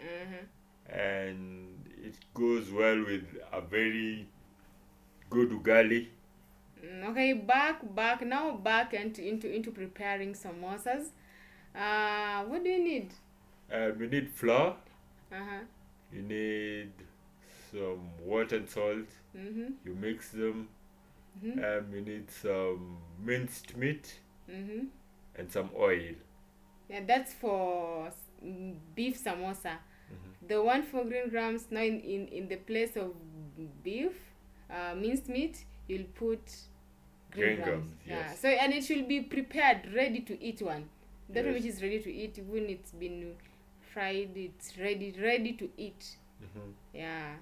Uh-huh. 0.00 0.44
and 0.88 1.88
it 2.04 2.14
goes 2.34 2.70
well 2.70 2.98
with 3.04 3.24
a 3.52 3.60
very 3.60 4.28
good 5.30 5.50
ugali. 5.50 6.08
Mm, 6.84 7.10
Okay, 7.10 7.32
back 7.32 7.80
back 7.94 8.22
now 8.26 8.52
back 8.56 8.94
into 8.94 9.22
into 9.26 9.50
into 9.50 9.70
preparing 9.70 10.34
samosas. 10.34 11.06
Uh, 11.74 12.44
what 12.44 12.62
do 12.64 12.70
you 12.70 12.82
need? 12.84 13.10
Um, 13.72 14.00
you 14.00 14.08
need 14.08 14.30
flour, 14.30 14.76
Uh-huh. 15.32 15.60
you 16.12 16.22
need 16.22 16.92
some 17.72 18.10
water 18.24 18.56
and 18.56 18.68
salt. 18.68 19.08
Mm-hmm. 19.36 19.72
You 19.84 19.94
mix 19.94 20.30
them. 20.30 20.68
Mm-hmm. 21.44 21.58
Um, 21.64 21.94
you 21.94 22.00
need 22.02 22.30
some 22.30 22.98
minced 23.24 23.76
meat 23.76 24.20
Mm-hmm. 24.50 24.86
and 25.38 25.50
some 25.50 25.70
oil. 25.76 26.14
Yeah, 26.88 27.00
that's 27.06 27.32
for 27.34 28.10
beef 28.94 29.16
samosa. 29.24 29.78
Mhm. 30.12 30.48
The 30.48 30.62
one 30.62 30.82
for 30.82 31.04
green 31.04 31.30
grams 31.30 31.66
now 31.70 31.80
in, 31.80 32.00
in, 32.00 32.28
in 32.28 32.48
the 32.48 32.56
place 32.56 32.96
of 32.96 33.14
beef, 33.82 34.12
uh, 34.70 34.94
minced 34.94 35.28
meat, 35.28 35.64
you'll 35.88 36.10
put 36.14 36.40
green, 37.34 37.54
Green 37.56 37.56
grams. 37.64 37.66
grams, 37.88 37.92
Yeah. 38.06 38.18
yes. 38.30 38.40
So 38.40 38.48
and 38.48 38.72
it 38.72 38.84
should 38.84 39.06
be 39.08 39.20
prepared, 39.22 39.92
ready 39.94 40.20
to 40.20 40.42
eat 40.42 40.62
one. 40.62 40.88
That 41.28 41.44
Yes. 41.44 41.54
which 41.54 41.64
is 41.64 41.82
ready 41.82 42.00
to 42.00 42.12
eat 42.12 42.38
when 42.48 42.64
it's 42.70 42.92
been 42.92 43.34
fried, 43.92 44.30
it's 44.36 44.76
ready 44.78 45.14
ready 45.20 45.52
to 45.54 45.70
eat. 45.76 46.16
Mhm. 46.42 46.72
Yeah. 46.92 47.36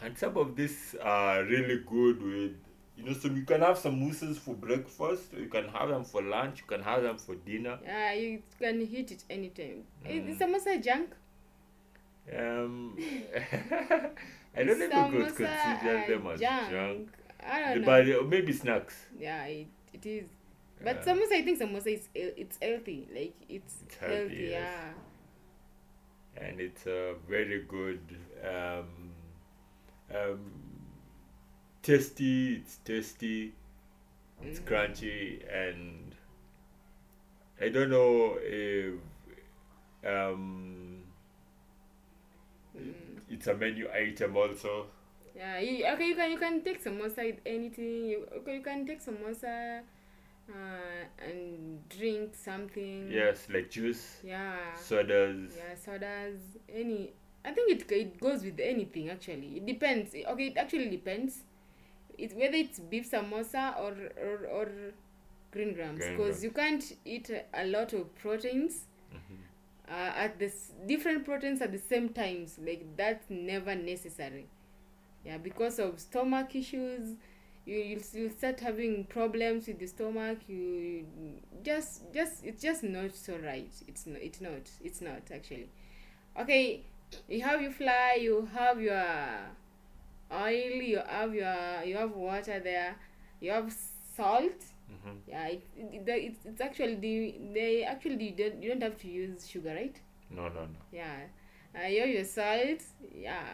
And 0.00 0.16
some 0.18 0.36
of 0.36 0.54
these 0.56 0.94
are 1.02 1.42
really 1.44 1.78
good 1.78 2.20
with, 2.22 2.56
you 2.96 3.04
know, 3.04 3.12
so 3.14 3.28
you 3.28 3.42
can 3.44 3.60
have 3.62 3.78
samosas 3.78 4.36
for 4.36 4.54
breakfast, 4.54 5.32
you 5.32 5.46
can 5.48 5.68
have 5.68 5.88
them 5.88 6.04
for 6.04 6.22
lunch, 6.22 6.60
you 6.60 6.66
can 6.66 6.82
have 6.82 7.02
them 7.02 7.16
for 7.16 7.34
dinner. 7.36 7.78
Yeah, 7.82 8.12
you 8.12 8.42
can 8.58 8.82
eat 8.82 9.10
it 9.12 9.24
anytime. 9.30 9.84
Mm. 10.04 10.28
Is 10.28 10.38
samosa 10.38 10.82
junk? 10.82 11.14
Um, 12.32 12.96
I 14.56 14.62
don't 14.64 14.78
know 14.78 15.06
if 15.06 15.12
we 15.12 15.24
could 15.24 15.36
consider 15.36 16.04
them 16.08 16.26
as 16.28 16.40
junk. 16.40 17.08
I 17.46 17.74
don't 17.74 17.80
know. 17.82 17.86
But 17.86 18.28
maybe 18.28 18.52
snacks. 18.52 18.94
Yeah, 19.18 19.44
it, 19.44 19.68
it 19.92 20.06
is. 20.06 20.28
But 20.82 20.98
Uh, 20.98 21.04
samosa, 21.04 21.32
I 21.32 21.42
think 21.42 21.58
samosa 21.58 21.86
is 21.94 22.08
it's 22.14 22.58
healthy. 22.60 23.08
Like 23.14 23.34
it's, 23.48 23.82
It's 23.86 23.96
healthy, 23.96 24.16
healthy. 24.16 24.48
yes. 24.50 24.52
Yeah. 24.52 24.92
and 26.36 26.60
it's 26.60 26.86
a 26.86 27.14
very 27.28 27.62
good, 27.62 28.00
um, 28.44 29.12
um, 30.14 30.40
tasty. 31.82 32.56
It's 32.56 32.78
tasty. 32.78 33.52
It's 34.42 34.60
Mhm. 34.60 34.66
crunchy, 34.68 35.42
and 35.52 36.14
I 37.60 37.68
don't 37.68 37.90
know 37.90 38.38
if 38.40 38.94
um, 40.04 41.02
Mm. 42.76 43.20
it's 43.30 43.46
a 43.46 43.54
menu 43.54 43.88
item 43.90 44.36
also. 44.36 44.86
Yeah. 45.36 45.58
You, 45.58 45.86
okay, 45.94 46.08
you 46.08 46.14
can 46.14 46.30
you 46.30 46.38
can 46.38 46.62
take 46.62 46.82
samosa 46.82 47.24
with 47.26 47.40
anything. 47.46 48.06
You 48.06 48.26
okay, 48.38 48.56
you 48.56 48.62
can 48.62 48.86
take 48.86 49.00
some 49.00 49.16
samosa, 49.16 49.80
uh, 50.48 51.04
and 51.26 51.88
drink 51.88 52.34
something. 52.34 53.10
Yes, 53.10 53.46
like 53.50 53.70
juice, 53.70 54.20
Yeah. 54.22 54.74
sodas. 54.76 55.52
Yeah, 55.56 55.74
sodas. 55.74 56.40
Any. 56.68 57.12
I 57.44 57.52
think 57.52 57.70
it 57.72 57.90
it 57.92 58.20
goes 58.20 58.42
with 58.44 58.60
anything 58.60 59.10
actually. 59.10 59.56
It 59.56 59.66
depends. 59.66 60.14
Okay, 60.14 60.46
it 60.48 60.56
actually 60.56 60.88
depends. 60.88 61.42
It's 62.16 62.34
whether 62.34 62.56
it's 62.56 62.78
beef 62.78 63.10
samosa 63.10 63.78
or 63.78 63.92
or, 64.22 64.46
or 64.46 64.68
green 65.50 65.74
grams 65.74 66.04
because 66.06 66.42
you 66.42 66.50
can't 66.50 66.84
eat 67.04 67.30
a, 67.52 67.64
lot 67.66 67.92
of 67.92 68.12
proteins 68.16 68.86
Mhm. 69.12 69.38
uh, 69.88 70.12
at 70.24 70.38
this 70.38 70.72
different 70.86 71.24
proteins 71.24 71.60
at 71.60 71.70
the 71.72 71.78
same 71.78 72.08
times. 72.10 72.58
Like 72.58 72.84
that's 72.96 73.28
never 73.30 73.74
necessary. 73.74 74.46
Yeah, 75.24 75.38
because 75.38 75.78
of 75.78 75.98
stomach 76.00 76.54
issues, 76.54 77.16
you 77.64 77.76
you'll, 77.76 78.02
you'll 78.12 78.30
start 78.30 78.60
having 78.60 79.04
problems 79.04 79.66
with 79.66 79.78
the 79.78 79.86
stomach. 79.86 80.38
You 80.48 81.06
just 81.62 82.02
just 82.12 82.44
it's 82.44 82.62
just 82.62 82.82
not 82.82 83.14
so 83.14 83.36
right. 83.38 83.72
It's 83.88 84.06
not. 84.06 84.20
It's 84.20 84.40
not. 84.40 84.70
It's 84.82 85.00
not 85.00 85.22
actually. 85.32 85.68
Okay, 86.38 86.82
you 87.28 87.42
have 87.42 87.62
your 87.62 87.72
flour. 87.72 88.16
You 88.18 88.48
have 88.54 88.80
your 88.80 89.04
oil. 90.32 90.82
You 90.82 91.00
have 91.06 91.34
your 91.34 91.82
you 91.84 91.96
have 91.96 92.12
water 92.12 92.60
there. 92.60 92.96
You 93.40 93.52
have 93.52 93.74
salt. 94.16 94.60
Mhm. 94.90 95.16
Yeah, 95.26 95.46
it, 95.46 95.62
it, 95.76 96.04
it's, 96.08 96.44
it's 96.44 96.60
actually 96.60 96.96
the 96.96 97.34
they 97.54 97.84
actually 97.84 98.26
you 98.28 98.32
don't, 98.36 98.62
you 98.62 98.68
don't 98.70 98.82
have 98.82 98.98
to 98.98 99.08
use 99.08 99.48
sugar, 99.48 99.74
right? 99.74 99.96
No, 100.30 100.48
no, 100.48 100.60
no. 100.62 100.68
Yeah. 100.92 101.16
Uh, 101.74 101.86
you 101.88 102.00
have 102.00 102.10
your 102.10 102.24
salt. 102.24 102.82
Yeah. 103.14 103.46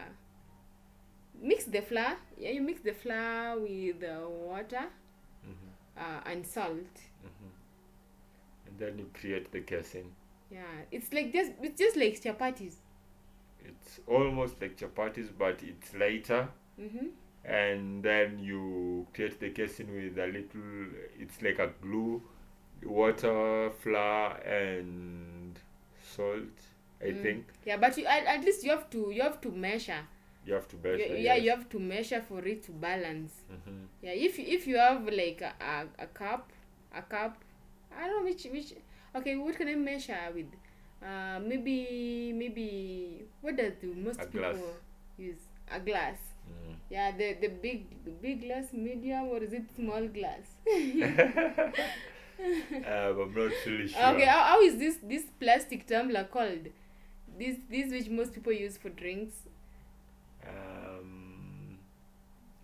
Mix 1.41 1.65
the 1.65 1.81
flour. 1.81 2.17
Yeah, 2.37 2.51
you 2.51 2.61
mix 2.61 2.81
the 2.81 2.93
flour 2.93 3.59
with 3.59 3.99
the 3.99 4.27
water 4.29 4.85
Mhm. 5.45 5.71
uh, 5.97 6.21
and 6.25 6.45
salt. 6.45 6.95
Mhm. 7.25 7.49
And 8.67 8.79
then 8.79 8.99
you 8.99 9.09
create 9.13 9.51
the 9.51 9.61
casing. 9.61 10.13
Yeah, 10.51 10.63
it's 10.91 11.11
like 11.13 11.31
just 11.33 11.51
it's 11.61 11.79
just 11.79 11.95
like 11.97 12.13
chapatis. 12.21 12.75
It's 13.65 13.99
almost 14.07 14.61
like 14.61 14.77
chapatis, 14.77 15.29
but 15.37 15.61
it's 15.63 15.93
lighter. 15.93 16.49
Mm-hmm. 16.79 17.07
And 17.43 18.03
then 18.03 18.39
you 18.39 19.07
create 19.13 19.39
the 19.39 19.49
casing 19.49 19.93
with 19.95 20.17
a 20.19 20.27
little. 20.27 20.93
It's 21.19 21.41
like 21.41 21.59
a 21.59 21.71
glue, 21.81 22.21
water, 22.83 23.71
flour, 23.71 24.33
and 24.45 25.57
salt. 26.01 26.67
I 27.01 27.05
Mm. 27.05 27.21
think 27.23 27.45
Yeah, 27.65 27.77
but 27.77 27.97
you 27.97 28.05
at, 28.05 28.25
at 28.25 28.43
least 28.45 28.63
you 28.63 28.71
have 28.71 28.89
to 28.91 29.11
you 29.11 29.21
have 29.23 29.41
to 29.41 29.51
measure. 29.51 30.07
You 30.45 30.53
have 30.53 30.67
to 30.69 30.77
You- 30.77 30.83
measure. 30.83 31.17
yeah, 31.17 31.35
you 31.35 31.49
have 31.51 31.69
to 31.69 31.79
measure 31.79 32.21
for 32.21 32.43
it 32.47 32.63
to 32.63 32.71
balance. 32.71 33.33
hmm 33.49 33.83
Yeah, 34.01 34.11
if 34.11 34.39
you- 34.39 34.45
if 34.57 34.67
you 34.67 34.77
have 34.77 35.03
like 35.05 35.41
a, 35.41 35.53
a, 35.59 36.03
a 36.03 36.07
cup, 36.07 36.51
a 36.93 37.01
cup, 37.01 37.37
I 37.95 38.07
don't 38.07 38.23
know 38.23 38.29
which 38.29 38.43
which. 38.45 38.73
Okay, 39.15 39.35
what 39.35 39.55
can 39.57 39.67
I 39.67 39.75
measure 39.75 40.17
with? 40.33 40.47
Uh, 41.03 41.39
maybe 41.39 42.31
maybe 42.33 43.25
what 43.41 43.55
does 43.57 43.73
the 43.81 43.87
most 43.87 44.21
A 44.21 44.25
people 44.25 44.41
glass. 44.51 44.61
use? 45.17 45.41
A 45.71 45.79
glass. 45.79 46.17
Mm. 46.49 46.75
Yeah, 46.89 47.11
the 47.17 47.33
the 47.41 47.47
big 47.49 47.85
the 48.05 48.11
big 48.11 48.41
glass, 48.41 48.71
medium, 48.73 49.27
or 49.29 49.37
is 49.43 49.53
it 49.53 49.63
small 49.75 50.07
glass? 50.07 50.45
um, 50.67 51.73
I'm 53.19 53.35
not 53.35 53.51
really 53.65 53.87
sure. 53.87 54.05
Okay, 54.13 54.25
how, 54.25 54.43
how 54.43 54.61
is 54.61 54.77
this 54.77 54.97
this 55.03 55.23
plastic 55.39 55.85
tumbler 55.87 56.23
called? 56.25 56.67
This 57.37 57.57
this 57.69 57.91
which 57.91 58.09
most 58.09 58.33
people 58.33 58.53
use 58.53 58.77
for 58.77 58.89
drinks. 58.89 59.33
Um, 60.47 61.77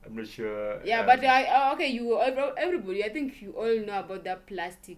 I'm 0.08 0.16
not 0.16 0.28
sure. 0.28 0.82
Yeah, 0.86 1.02
um, 1.02 1.06
but 1.06 1.24
I 1.26 1.44
uh, 1.46 1.74
okay, 1.74 1.88
you 1.88 2.20
every- 2.20 2.54
everybody. 2.58 3.04
I 3.04 3.10
think 3.10 3.42
you 3.42 3.52
all 3.52 3.80
know 3.86 4.00
about 4.00 4.24
that 4.24 4.46
plastic 4.48 4.98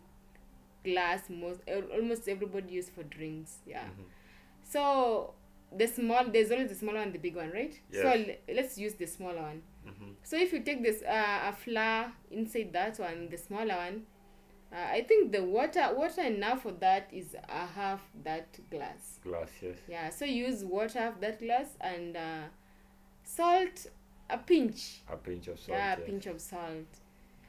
glass 0.84 1.30
most 1.30 1.60
almost 1.94 2.28
everybody 2.30 2.74
use 2.76 2.90
for 2.90 3.04
drinks 3.04 3.58
yeah 3.68 3.84
Mhm. 3.84 4.06
so 4.64 5.34
the 5.76 5.86
small 5.88 6.24
there's 6.32 6.52
always 6.52 6.70
the 6.70 6.76
smaller 6.76 7.00
one 7.00 7.08
and 7.08 7.14
the 7.14 7.20
big 7.20 7.36
one 7.36 7.52
right 7.52 7.74
so 7.92 8.04
Yes. 8.14 8.30
l- 8.30 8.56
let's 8.56 8.78
use 8.78 8.94
the 8.96 9.06
smaller 9.06 9.42
one 9.42 9.62
Mhm. 9.86 10.16
so 10.24 10.38
if 10.38 10.54
you 10.54 10.62
take 10.62 10.82
this 10.82 11.02
uh, 11.04 11.50
a 11.50 11.54
flour 11.54 12.14
inside 12.32 12.72
that 12.72 12.98
one 12.98 13.28
the 13.30 13.38
smaller 13.38 13.76
one 13.76 14.06
uh, 14.72 14.88
i 14.98 15.02
think 15.04 15.34
the 15.34 15.44
water 15.44 15.86
water 15.94 16.22
enough 16.24 16.62
for 16.62 16.72
that 16.72 17.10
is 17.12 17.36
a 17.50 17.66
half 17.66 18.02
that 18.24 18.48
glass 18.72 19.20
Glass, 19.22 19.52
yes. 19.62 19.78
yeah 19.90 20.10
so 20.10 20.24
use 20.24 20.64
water 20.64 20.98
half 21.00 21.20
that 21.20 21.40
glass 21.40 21.76
and 21.82 22.16
uh, 22.16 22.44
salt 23.24 23.88
a 24.30 24.38
pinch 24.38 25.02
A 25.10 25.18
pinch 25.18 25.48
of 25.48 25.60
salt. 25.60 25.78
yeah, 25.78 25.94
a 25.94 25.98
pinch 25.98 26.26
of 26.28 26.40
salt 26.42 26.88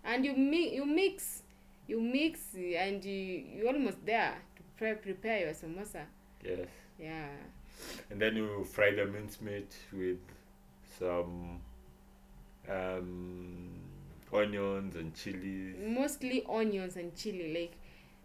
and 0.04 0.24
you 0.24 0.34
mix 0.34 0.72
you 0.72 0.84
mix 0.86 1.42
you 1.86 2.00
mix 2.00 2.40
and 2.54 3.04
you 3.04 3.12
you 3.12 3.66
almost 3.68 4.04
there 4.06 4.34
to 4.56 4.62
pre- 4.76 4.94
prepare 4.94 5.40
your 5.40 5.54
samosa 5.54 6.04
Yes. 6.44 6.68
yeah 6.98 7.28
And 8.10 8.20
then 8.20 8.36
you 8.36 8.64
fry 8.64 8.92
the 8.94 9.06
mincemeat 9.06 9.74
with 9.92 10.18
some 10.98 11.60
um, 12.68 13.70
onions 14.32 14.96
and 14.96 15.14
chilies. 15.14 15.76
mostly 15.86 16.44
onions 16.48 16.96
and 16.96 17.14
chili 17.16 17.52
like 17.60 17.72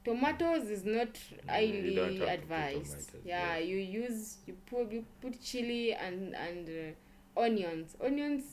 tomatoes 0.03 0.69
is 0.69 0.85
not 0.85 1.17
Mm, 1.47 1.49
highly 1.49 1.95
have 1.95 2.17
to 2.17 2.25
put 2.25 2.29
advised 2.29 3.09
tomatoes, 3.11 3.25
yeah 3.25 3.57
yes. 3.57 3.67
you 3.67 3.77
use 3.77 4.37
you 4.45 4.53
put 4.65 4.91
you 4.91 5.05
put 5.21 5.41
chili 5.41 5.93
and 5.93 6.35
and 6.35 6.67
uh, 6.69 6.93
onions 7.37 7.95
onions 8.03 8.43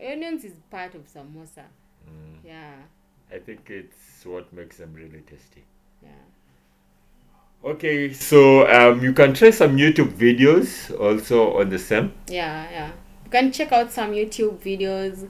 onions 0.00 0.44
is 0.44 0.52
part 0.70 0.94
of 0.94 1.02
samosa 1.06 1.64
Mm. 2.06 2.36
yeah 2.46 2.74
I 3.34 3.38
think 3.38 3.70
it's 3.70 4.26
what 4.26 4.52
makes 4.52 4.76
them 4.76 4.92
really 4.94 5.22
tasty. 5.26 5.64
yeah 6.02 6.10
Okay, 7.64 8.12
so 8.12 8.68
um, 8.68 9.02
you 9.02 9.14
can 9.14 9.32
try 9.32 9.48
some 9.50 9.78
YouTube 9.78 10.12
videos 10.12 10.90
also 11.00 11.58
on 11.60 11.70
the 11.70 11.78
same. 11.78 12.12
yeah 12.28 12.70
yeah 12.70 12.90
you 13.24 13.30
can 13.30 13.50
check 13.52 13.72
out 13.72 13.90
some 13.90 14.12
youtube 14.12 14.58
videos 14.58 15.28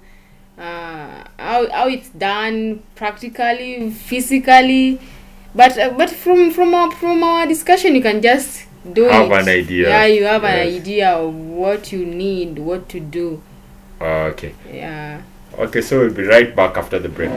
uh 0.59 1.23
how, 1.39 1.71
how 1.71 1.87
it's 1.89 2.09
done 2.11 2.83
practically 2.97 3.91
physically 3.91 5.01
but 5.55 5.79
uh, 5.79 5.91
but 5.97 6.11
from 6.11 6.51
from 6.51 6.75
our 6.75 6.91
from 6.91 7.23
our 7.23 7.47
discussion 7.47 7.95
you 7.95 8.03
can 8.03 8.21
just 8.21 8.67
do 8.93 9.05
Have 9.05 9.31
it 9.31 9.41
an 9.43 9.49
idea. 9.49 9.89
yeah 9.89 10.05
you 10.07 10.25
have 10.25 10.45
an 10.45 10.59
idea 10.69 11.11
of 11.11 11.35
what 11.35 11.91
you 11.93 12.05
need 12.05 12.59
what 12.59 12.89
to 12.91 13.01
do 13.01 13.41
Okay. 14.01 14.55
yeah 14.73 15.23
Okay, 15.57 15.81
so 15.81 16.01
we'll 16.01 16.13
be 16.13 16.25
right 16.25 16.55
back 16.57 16.77
after 16.77 16.99
the 16.99 17.09
break. 17.09 17.31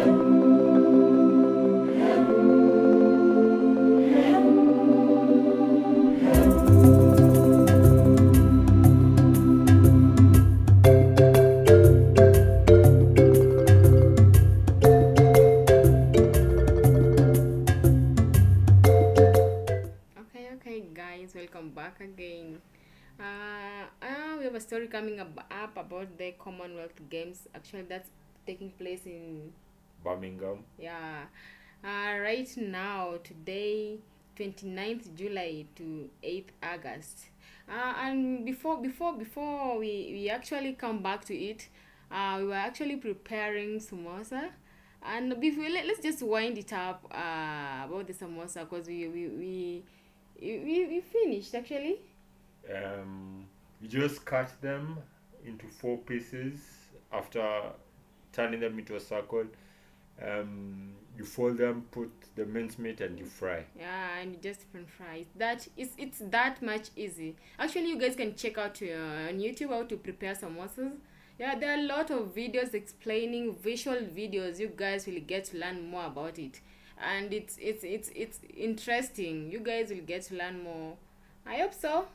Back 21.98 22.08
again 22.08 22.62
uh, 23.20 24.06
uh 24.06 24.38
we 24.38 24.44
have 24.44 24.56
a 24.56 24.60
story 24.60 24.88
coming 24.88 25.20
up, 25.20 25.46
up 25.50 25.76
about 25.78 26.18
the 26.18 26.34
commonwealth 26.38 27.00
games. 27.10 27.48
Actually 27.56 27.84
that's 27.84 28.10
taking 28.46 28.70
place 28.72 29.06
in 29.06 29.52
Birmingham. 30.04 30.60
yeah. 30.78 31.24
Uh, 31.84 32.20
right 32.20 32.50
now 32.58 33.16
today 33.24 33.98
29th 34.38 35.16
july 35.16 35.66
to 35.76 36.10
8th 36.24 36.50
august. 36.62 37.26
Uh, 37.70 37.94
and 38.04 38.46
before 38.46 38.82
before 38.82 39.14
before 39.14 39.80
we, 39.80 40.10
we 40.14 40.30
actually 40.30 40.74
come 40.74 41.02
back 41.02 41.26
to 41.26 41.36
it 41.36 41.68
uh, 42.12 42.38
we 42.40 42.46
were 42.46 42.54
actually 42.54 42.98
preparing 42.98 43.80
samosa. 43.80 44.50
And 45.04 45.40
before 45.40 45.70
let, 45.70 45.86
let's 45.86 46.02
just 46.02 46.22
wind 46.22 46.58
it 46.58 46.74
up 46.74 47.06
uh, 47.12 47.86
about 47.86 48.08
the 48.08 48.14
samosa 48.14 48.70
because 48.70 48.88
we 48.88 49.08
we, 49.08 49.28
we 49.30 49.84
we 50.42 50.86
we 50.88 51.02
finished 51.02 51.54
actually. 51.56 52.00
Um, 52.74 53.46
you 53.82 53.88
just 53.88 54.26
cut 54.26 54.52
them 54.62 54.98
into 55.46 55.66
four 55.68 55.98
pieces 56.00 56.60
after 57.12 57.62
turning 58.34 58.60
them 58.60 58.78
into 58.80 58.96
a 58.96 59.00
circle. 59.00 59.46
Um, 60.22 60.94
you 61.18 61.26
fold 61.26 61.58
them, 61.58 61.86
put 61.92 62.12
the 62.36 62.46
mincemeat, 62.46 63.02
and 63.02 63.18
you 63.18 63.26
fry. 63.26 63.66
yeah 63.78 64.18
and 64.20 64.42
just 64.42 64.62
french 64.72 64.90
fries 64.90 65.26
that 65.36 65.68
is 65.78 65.90
it's 65.98 66.20
that 66.32 66.62
much 66.62 66.90
easy. 66.96 67.36
Actually 67.60 67.90
you 67.90 68.00
guys 68.00 68.16
can 68.16 68.36
check 68.36 68.58
out 68.58 68.80
uh, 68.82 69.30
on 69.30 69.40
youtube 69.40 69.70
how 69.70 69.84
to 69.84 69.98
prepare 69.98 70.36
some 70.36 70.56
samosas 70.56 70.92
yeah 71.40 71.56
there 71.58 71.72
are 71.76 71.80
a 71.80 71.84
lot 71.84 72.10
of 72.12 72.34
videos 72.36 72.74
explaining 72.74 73.56
visual 73.56 73.98
videos. 73.98 74.60
You 74.60 74.72
guys 74.76 75.06
will 75.08 75.20
get 75.22 75.46
to 75.46 75.58
learn 75.58 75.88
more 75.90 76.06
about 76.06 76.38
it 76.40 76.62
and 77.02 77.34
it's 77.34 77.58
it's 77.62 77.84
it's 77.84 78.10
it's 78.16 78.40
interesting 78.56 79.52
you 79.52 79.60
guys 79.60 79.90
will 79.90 80.06
get 80.06 80.24
to 80.24 80.36
learn 80.36 80.64
more 80.64 80.96
i 81.46 81.58
hope 81.58 81.74
so 81.74 82.06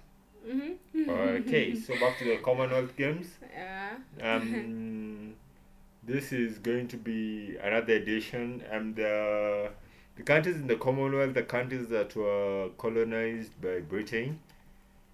mm-hmm. 0.46 0.72
Okay, 1.08 1.76
so 1.76 1.94
back 2.00 2.18
to 2.18 2.24
the 2.24 2.38
Commonwealth 2.38 2.96
Games. 2.96 3.28
yeah 3.54 3.94
Um, 4.20 5.34
this 6.04 6.32
is 6.32 6.58
going 6.58 6.88
to 6.88 6.96
be 6.96 7.56
another 7.62 7.94
edition. 7.94 8.62
Um, 8.72 8.94
the 8.94 9.70
the 10.16 10.22
countries 10.22 10.56
in 10.56 10.66
the 10.66 10.76
Commonwealth, 10.76 11.34
the 11.34 11.42
countries 11.44 11.88
that 11.88 12.14
were 12.16 12.70
colonized 12.76 13.58
by 13.60 13.80
Britain, 13.80 14.40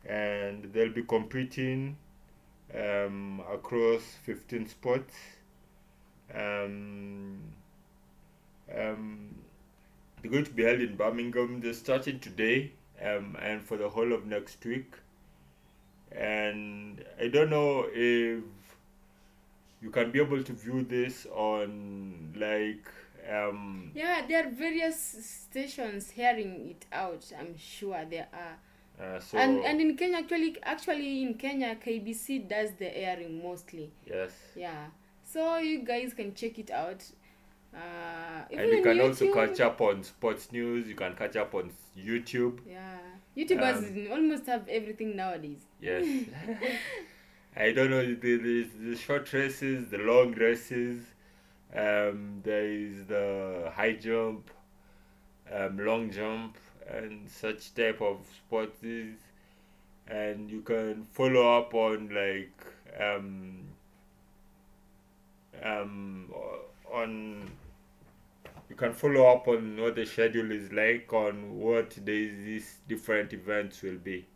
and 0.07 0.65
they'll 0.73 0.93
be 0.93 1.03
competing 1.03 1.97
um, 2.75 3.43
across 3.53 4.03
15 4.25 4.67
sports. 4.69 5.15
Um, 6.35 7.39
um, 8.77 9.35
they're 10.23 10.31
going 10.31 10.45
to 10.45 10.51
be 10.51 10.65
held 10.65 10.81
in 10.81 10.97
Birmingham. 10.97 11.61
They're 11.61 11.75
starting 11.75 12.21
today 12.21 12.73
um, 13.03 13.37
and 13.41 13.63
for 13.63 13.77
the 13.77 13.89
whole 13.89 14.13
of 14.13 14.27
next 14.27 14.65
week. 14.65 14.93
And 16.13 17.05
I 17.21 17.29
don't 17.29 17.51
know 17.51 17.87
if 17.93 18.43
you 19.83 19.91
can 19.91 20.11
be 20.11 20.21
able 20.21 20.43
to 20.43 20.53
view 20.53 20.85
this 20.85 21.27
on 21.27 22.33
like 22.37 22.89
um, 23.31 23.91
yeah 23.95 24.23
there 24.27 24.47
are 24.47 24.51
various 24.51 24.99
stations 25.51 26.11
hearing 26.11 26.71
it 26.71 26.87
out 26.93 27.25
i'm 27.39 27.57
sure 27.57 28.05
there 28.11 28.27
are 28.33 28.57
uh, 29.01 29.21
so 29.21 29.39
and 29.39 29.61
and 29.65 29.81
in 29.81 29.97
Kenya 29.97 30.19
actually 30.19 30.57
actually 30.65 31.23
in 31.23 31.35
Kenya 31.35 31.77
KBC 31.77 32.49
does 32.49 32.73
the 32.81 32.97
airing 32.99 33.41
mostly. 33.41 33.93
yes. 34.05 34.33
Yeah. 34.57 34.87
So 35.25 35.59
you 35.59 35.85
guys 35.85 36.15
can 36.15 36.35
check 36.35 36.59
it 36.59 36.73
out. 36.73 37.05
Uh 37.75 38.43
and 38.51 38.71
you 38.71 38.83
can 38.83 39.01
also 39.01 39.33
catch 39.33 39.61
up 39.61 39.81
on 39.81 40.03
sports 40.03 40.51
news. 40.53 40.89
You 40.89 40.95
can 40.95 41.15
catch 41.15 41.37
up 41.37 41.55
on 41.55 41.71
YouTube. 41.97 42.61
Yeah. 42.67 42.99
YouTubers 43.37 44.07
Um, 44.07 44.13
almost 44.13 44.47
have 44.47 44.69
everything 44.69 45.15
nowadays. 45.17 45.61
Yes. 45.81 46.07
I 47.57 47.73
don't 47.73 47.91
know 47.91 48.05
the, 48.05 48.37
the 48.37 48.63
the 48.91 48.97
short 48.97 49.33
races, 49.33 49.89
the 49.91 49.99
long 49.99 50.33
races. 50.33 51.05
Um, 51.75 52.41
there 52.43 52.67
is 52.67 53.05
the 53.07 53.71
high 53.75 53.93
jump, 53.93 54.51
um, 55.53 55.79
long 55.79 56.11
jump, 56.11 56.57
and 56.89 57.29
such 57.29 57.75
type 57.75 58.01
of 58.01 58.19
sports. 58.37 58.83
And 60.07 60.51
you 60.51 60.63
can 60.63 61.05
follow 61.05 61.59
up 61.59 61.75
on 61.75 62.09
like 62.09 62.65
um, 62.99 63.69
um, 65.63 66.33
on 66.93 67.51
you 68.69 68.77
can 68.77 68.93
follow 68.93 69.27
up 69.27 69.49
on 69.49 69.81
what 69.81 69.97
the 69.97 70.05
schedule 70.05 70.51
is 70.53 70.71
like 70.73 71.13
on 71.13 71.59
what 71.59 72.05
days 72.05 72.45
these 72.45 72.77
different 72.87 73.33
events 73.33 73.83
will 73.83 73.97
be. 73.97 74.27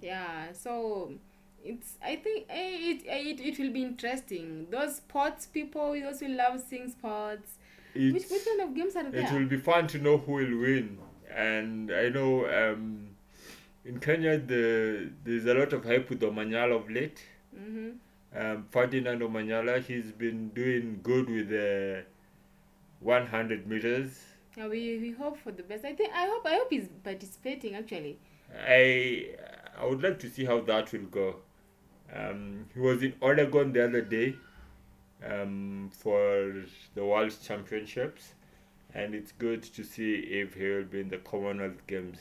Yeah. 0.00 0.52
So 0.52 1.12
it's 1.64 1.94
I 2.02 2.16
think 2.16 2.46
eh, 2.48 2.90
it 2.90 3.02
eh, 3.06 3.30
it, 3.30 3.40
it 3.40 3.58
will 3.58 3.72
be 3.72 3.82
interesting. 3.82 4.66
Those 4.70 4.96
sports 4.96 5.46
people, 5.46 5.92
those 6.00 6.20
who 6.20 6.28
love 6.28 6.62
seeing 6.68 6.90
sports. 6.90 7.54
Which, 7.94 8.24
which 8.30 8.46
kind 8.46 8.62
of 8.62 8.74
games 8.74 8.96
are 8.96 9.10
there 9.10 9.20
it 9.22 9.32
will 9.32 9.46
be 9.46 9.58
fun 9.58 9.86
to 9.88 9.98
know 9.98 10.16
who 10.16 10.32
will 10.32 10.58
win. 10.58 10.96
And 11.30 11.92
I 11.92 12.08
know 12.08 12.46
um, 12.46 13.08
in 13.84 14.00
Kenya 14.00 14.38
the 14.38 15.10
there's 15.24 15.44
a 15.44 15.54
lot 15.54 15.72
of 15.74 15.84
hype 15.84 16.08
with 16.08 16.20
Omanyala 16.20 16.76
of 16.76 16.90
late. 16.90 17.22
Mm-hmm. 17.54 17.90
Um, 18.34 18.66
Ferdinand 18.70 19.20
Omanyala, 19.20 19.82
he's 19.82 20.10
been 20.10 20.48
doing 20.50 21.00
good 21.02 21.28
with 21.28 21.50
the 21.50 22.04
100 23.00 23.66
meters. 23.66 24.18
Yeah, 24.56 24.68
we, 24.68 24.98
we 24.98 25.10
hope 25.10 25.38
for 25.38 25.52
the 25.52 25.62
best. 25.62 25.84
I 25.84 25.94
think 25.94 26.12
I 26.14 26.26
hope 26.26 26.46
I 26.46 26.54
hope 26.54 26.68
he's 26.70 26.88
participating 27.04 27.74
actually. 27.74 28.18
I 28.66 29.30
I 29.78 29.86
would 29.86 30.02
like 30.02 30.18
to 30.20 30.28
see 30.30 30.44
how 30.44 30.60
that 30.62 30.92
will 30.92 31.08
go. 31.10 31.36
Um, 32.14 32.66
he 32.74 32.80
was 32.80 33.02
in 33.02 33.14
Oregon 33.20 33.72
the 33.72 33.84
other 33.84 34.02
day 34.02 34.36
um, 35.26 35.90
for 35.92 36.54
the 36.94 37.04
World 37.04 37.34
Championships, 37.42 38.34
and 38.94 39.14
it's 39.14 39.32
good 39.32 39.62
to 39.62 39.82
see 39.82 40.16
if 40.16 40.54
he 40.54 40.68
will 40.68 40.84
be 40.84 41.00
in 41.00 41.08
the 41.08 41.18
Commonwealth 41.18 41.86
Games. 41.86 42.18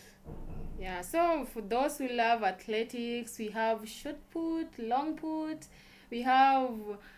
Yeah, 0.80 1.02
so 1.02 1.46
for 1.46 1.62
those 1.62 1.98
who 1.98 2.08
love 2.08 2.44
athletics, 2.44 3.38
we 3.38 3.50
have 3.50 3.88
short 3.88 4.18
put, 4.32 4.80
long 4.80 5.16
put, 5.16 5.68
we 6.12 6.22
have 6.24 6.70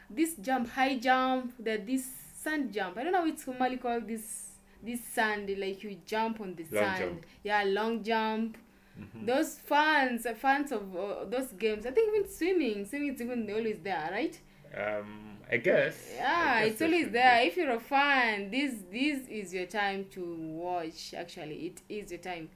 this 0.10 0.36
jump, 0.36 0.70
high 0.70 0.98
jump, 0.98 1.54
that 1.60 1.86
this 1.88 2.06
sand 2.36 2.72
jump. 2.74 2.98
I 2.98 3.04
don't 3.04 3.12
know 3.14 3.20
how 3.22 3.28
it's 3.28 3.46
normally 3.48 3.78
called 3.78 4.08
this 4.08 4.52
this 4.82 5.02
sand, 5.04 5.50
like 5.58 5.82
you 5.84 5.98
jump 6.06 6.42
on 6.42 6.56
the 6.56 6.64
Long 6.72 6.84
sand. 6.84 7.00
jump. 7.00 7.26
Yeah, 7.44 7.64
long 7.66 8.04
jump. 8.04 8.58
Mhm. 9.00 9.26
Those 9.26 9.58
fans, 9.58 10.26
uh, 10.26 10.34
fans 10.36 10.72
of 10.72 10.96
uh, 10.96 11.26
those 11.26 11.48
games. 11.54 11.86
I 11.86 11.92
think 11.92 12.16
even 12.16 12.30
swimming, 12.30 12.86
swimming 12.86 13.14
is 13.16 13.22
even 13.22 13.50
always 13.50 13.80
there, 13.84 14.10
right? 14.12 14.40
Um, 14.76 15.38
I 15.52 15.58
guess. 15.58 16.12
Yeah, 16.16 16.54
I 16.58 16.64
guess 16.66 16.74
it's 16.74 16.82
always 16.82 17.00
should 17.04 17.14
be. 17.14 17.20
there. 17.20 17.42
If 17.48 17.58
you're 17.58 17.72
a 17.72 17.80
fan, 17.80 18.52
this 18.52 18.74
this 18.92 19.28
is 19.30 19.54
your 19.54 19.66
time 19.66 20.06
to 20.12 20.22
watch. 20.66 21.14
Actually, 21.16 21.56
it 21.68 21.82
is 21.90 22.12
your 22.12 22.20
time. 22.22 22.50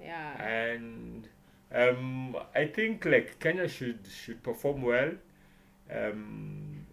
Yeah. 0.00 0.42
and 0.42 1.28
um, 1.72 2.36
I 2.54 2.66
think 2.66 3.04
like 3.04 3.38
Kenya 3.40 3.68
should 3.68 4.00
should 4.08 4.42
perform 4.42 4.82
well. 4.82 5.12
Um, 5.92 6.86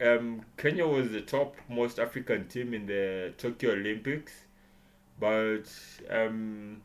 um, 0.00 0.42
Kenya 0.56 0.86
was 0.86 1.10
the 1.10 1.20
top 1.20 1.56
most 1.68 1.98
African 1.98 2.48
team 2.48 2.74
in 2.74 2.86
the 2.86 3.32
Tokyo 3.38 3.72
Olympics, 3.72 4.32
but 5.20 5.64
um, 6.10 6.82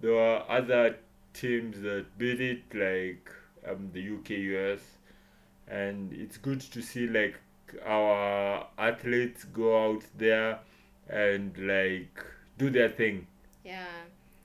there 0.00 0.12
were 0.12 0.42
other 0.48 0.96
teams 1.34 1.80
that 1.80 2.06
beat 2.18 2.40
it 2.40 2.62
like 2.74 3.30
um, 3.68 3.90
the 3.92 4.00
UK, 4.00 4.30
US, 4.30 4.80
and 5.68 6.12
it's 6.12 6.36
good 6.36 6.60
to 6.60 6.82
see 6.82 7.06
like 7.06 7.38
our 7.84 8.66
athletes 8.78 9.44
go 9.44 9.90
out 9.90 10.02
there 10.16 10.58
and 11.08 11.56
like 11.58 12.24
do 12.56 12.70
their 12.70 12.90
thing. 12.90 13.26
Yeah. 13.64 13.86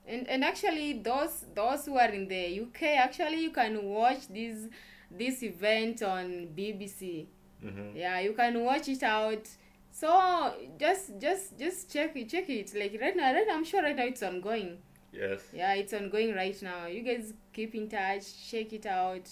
And 0.06 0.28
and 0.28 0.44
actually 0.44 1.00
those 1.00 1.46
those 1.56 1.86
who 1.86 1.98
are 1.98 2.10
in 2.10 2.28
the 2.28 2.62
UK 2.62 2.84
actually 2.98 3.42
you 3.42 3.52
can 3.52 3.86
watch 3.86 4.28
this 4.28 4.68
this 5.17 5.43
event 5.43 6.02
on 6.04 6.49
BBC. 6.56 7.28
hmm 7.62 7.95
Yeah, 7.95 8.19
you 8.19 8.34
can 8.34 8.63
watch 8.63 8.88
it 8.89 9.04
out. 9.04 9.47
So 9.91 10.54
just 10.80 11.19
just 11.19 11.58
just 11.58 11.91
check 11.93 12.15
it 12.15 12.30
check 12.30 12.49
it. 12.49 12.73
Like 12.76 12.97
right 12.99 13.15
now 13.15 13.34
right 13.34 13.45
now 13.47 13.56
I'm 13.56 13.63
sure 13.63 13.82
right 13.84 13.95
now 13.95 14.06
it's 14.06 14.23
ongoing. 14.23 14.78
Yes. 15.12 15.41
Yeah, 15.54 15.73
it's 15.76 15.93
ongoing 15.93 16.34
right 16.34 16.60
now. 16.63 16.88
You 16.88 17.04
guys 17.04 17.34
keep 17.54 17.76
in 17.76 17.88
touch, 17.88 18.49
check 18.49 18.73
it 18.73 18.86
out. 18.88 19.28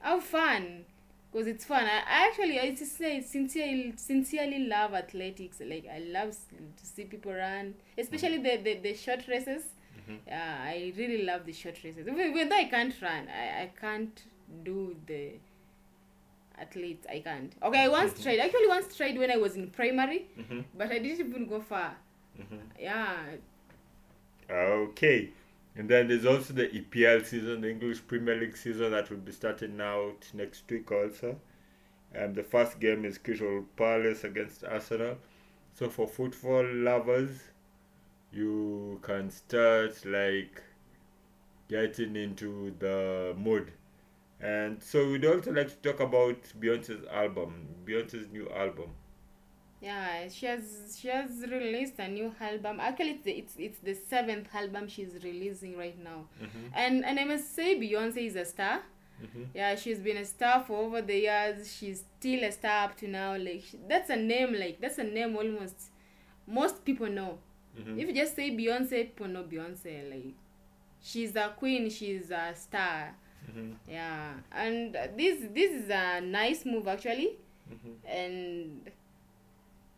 Have 0.00 0.22
fun. 0.24 0.84
Because 1.32 1.46
it's 1.48 1.64
fun. 1.64 1.84
I, 1.84 1.98
I 1.98 2.26
actually, 2.28 2.58
I 2.58 2.74
say, 2.74 3.20
sincerely, 3.20 3.92
sincerely 3.96 4.60
love 4.66 4.94
athletics. 4.94 5.60
Like, 5.64 5.86
I 5.92 5.98
love 5.98 6.30
to 6.30 6.86
see 6.86 7.04
people 7.04 7.32
run, 7.34 7.74
especially 7.98 8.38
the, 8.38 8.56
the, 8.56 8.74
the 8.82 8.94
short 8.94 9.26
races. 9.28 9.64
Mhm. 10.08 10.18
Yeah, 10.26 10.56
I 10.62 10.92
really 10.96 11.24
love 11.24 11.44
the 11.44 11.52
short 11.52 11.78
races. 11.84 12.06
Even, 12.08 12.18
even 12.30 12.48
though 12.48 12.56
I 12.56 12.64
can't 12.64 12.94
run, 13.02 13.28
I, 13.28 13.62
I 13.64 13.70
can't 13.78 14.22
do 14.64 14.96
the 15.06 15.34
athletes. 16.58 17.06
I 17.08 17.20
can't. 17.20 17.52
Okay, 17.62 17.84
I 17.84 17.88
once 17.88 18.12
Mhm. 18.14 18.22
tried. 18.22 18.38
Actually, 18.40 18.68
once 18.68 18.96
tried 18.96 19.18
when 19.18 19.30
I 19.30 19.36
was 19.36 19.56
in 19.56 19.70
primary, 19.70 20.26
hmm 20.36 20.60
but 20.76 20.90
I 20.90 20.98
didn't 20.98 21.20
even 21.20 21.46
go 21.46 21.60
far. 21.60 21.96
hmm 22.36 22.56
Yeah, 22.78 23.16
Okay. 24.50 25.30
And 25.76 25.88
then 25.88 26.08
there's 26.08 26.24
also 26.24 26.54
the 26.54 26.74
EPL 26.74 27.20
season, 27.22 27.60
the 27.60 27.70
English 27.70 28.06
Premier 28.06 28.34
League 28.36 28.56
season 28.56 28.92
that 28.92 29.10
will 29.10 29.18
be 29.18 29.32
starting 29.32 29.80
out 29.80 30.30
next 30.32 30.64
week 30.70 30.90
also. 30.90 31.38
Um, 32.16 32.34
the 32.34 32.42
first 32.44 32.80
game 32.80 33.04
is 33.04 33.18
Crystal 33.18 33.64
Palace 33.76 34.24
against 34.24 34.64
Arsenal. 34.64 35.18
So 35.74 35.90
for 35.90 36.08
football 36.08 36.64
lovers, 36.66 37.50
you 38.32 39.00
can 39.02 39.30
start 39.30 40.04
like 40.06 40.62
getting 41.68 42.16
into 42.16 42.74
the 42.78 43.34
mood. 43.38 43.72
And 44.40 44.82
so 44.82 45.08
we'd 45.10 45.24
also 45.24 45.52
like 45.52 45.68
to 45.68 45.76
talk 45.76 46.00
about 46.00 46.42
Beyonce's 46.60 47.06
album, 47.10 47.68
Beyonce's 47.86 48.28
new 48.30 48.48
album. 48.50 48.90
Yeah, 49.80 50.28
she 50.28 50.46
has 50.46 50.98
she 51.00 51.08
has 51.08 51.30
released 51.50 51.98
a 51.98 52.08
new 52.08 52.34
album. 52.40 52.80
Actually, 52.80 53.10
it's 53.10 53.24
the, 53.24 53.32
it's 53.32 53.54
it's 53.58 53.78
the 53.78 53.94
seventh 53.94 54.54
album 54.54 54.88
she's 54.88 55.14
releasing 55.22 55.76
right 55.76 55.98
now. 56.02 56.26
Mm-hmm. 56.42 56.66
And 56.74 57.04
and 57.04 57.20
I 57.20 57.24
must 57.24 57.54
say, 57.54 57.78
Beyonce 57.78 58.26
is 58.26 58.36
a 58.36 58.44
star. 58.44 58.82
Mm-hmm. 59.22 59.44
Yeah, 59.54 59.74
she's 59.76 59.98
been 59.98 60.18
a 60.18 60.24
star 60.24 60.64
for 60.66 60.78
over 60.78 61.02
the 61.02 61.16
years. 61.16 61.72
She's 61.72 62.04
still 62.18 62.44
a 62.44 62.52
star 62.52 62.84
up 62.84 62.96
to 62.98 63.08
now. 63.08 63.36
Like 63.36 63.62
she, 63.70 63.78
that's 63.88 64.10
a 64.10 64.16
name. 64.16 64.54
Like 64.54 64.80
that's 64.80 64.98
a 64.98 65.04
name 65.04 65.36
almost 65.36 65.90
most 66.46 66.84
people 66.84 67.08
know. 67.08 67.38
Mm-hmm. 67.78 67.98
If 67.98 68.08
you 68.08 68.14
just 68.14 68.34
say 68.34 68.50
Beyonce, 68.50 68.90
people 68.90 69.28
know 69.28 69.44
Beyonce. 69.44 70.10
Like 70.10 70.34
she's 71.02 71.36
a 71.36 71.54
queen. 71.56 71.90
She's 71.90 72.30
a 72.30 72.52
star. 72.54 73.14
Mm-hmm. 73.48 73.70
Yeah, 73.88 74.32
and 74.52 74.94
this 75.16 75.38
this 75.54 75.72
is 75.82 75.88
a 75.90 76.20
nice 76.20 76.64
move 76.64 76.88
actually 76.88 77.36
Mm-hmm. 77.68 77.94
and 78.06 78.90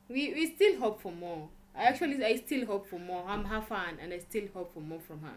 we 0.09 0.33
we 0.35 0.55
still 0.55 0.79
hope 0.81 1.01
for 1.03 1.13
more. 1.13 1.49
I 1.77 1.85
actually 1.85 2.25
I 2.25 2.37
still 2.37 2.67
hope 2.67 2.89
for 2.89 2.99
more. 2.99 3.25
I'm 3.27 3.45
her 3.45 3.61
fan 3.61 3.99
and 4.03 4.13
I 4.13 4.19
still 4.19 4.49
hope 4.55 4.73
for 4.75 4.81
more 4.81 5.01
from 5.01 5.21
her. 5.23 5.37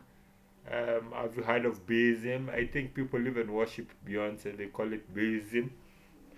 Um, 0.71 1.11
have 1.13 1.35
you 1.35 1.43
heard 1.43 1.65
of 1.65 1.85
Bayism? 1.87 2.49
I 2.49 2.67
think 2.67 2.93
people 2.93 3.25
even 3.27 3.51
worship 3.51 3.89
Beyonce. 4.07 4.45
And 4.45 4.57
they 4.59 4.67
call 4.67 4.93
it 4.93 5.13
Bayism. 5.13 5.71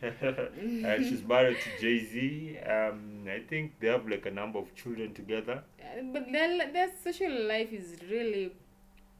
and 0.01 1.05
she's 1.09 1.23
married 1.23 1.57
to 1.63 1.81
Jay 1.81 1.99
Z. 2.05 2.57
Um, 2.59 3.25
I 3.27 3.39
think 3.47 3.73
they 3.79 3.87
have 3.87 4.07
like 4.07 4.25
a 4.25 4.31
number 4.31 4.59
of 4.59 4.73
children 4.75 5.13
together. 5.13 5.63
Uh, 5.79 6.01
But 6.11 6.31
their 6.31 6.71
their 6.73 6.89
social 7.03 7.33
life 7.47 7.71
is 7.71 7.97
really 8.09 8.53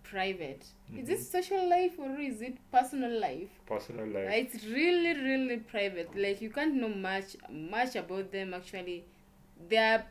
private. 0.04 0.66
Is 0.98 1.08
Mhm. 1.08 1.14
it 1.14 1.20
social 1.24 1.68
life 1.70 1.98
or 1.98 2.20
is 2.20 2.42
it 2.42 2.58
personal 2.72 3.20
life? 3.20 3.50
Personal 3.66 4.08
life. 4.08 4.30
It's 4.34 4.64
really 4.66 5.14
really 5.14 5.58
private. 5.58 6.16
Like 6.16 6.42
you 6.42 6.50
can't 6.50 6.76
know 6.76 6.90
much 6.90 7.36
much 7.50 7.96
about 7.96 8.32
them 8.32 8.54
actually. 8.54 9.06
Their 9.70 10.06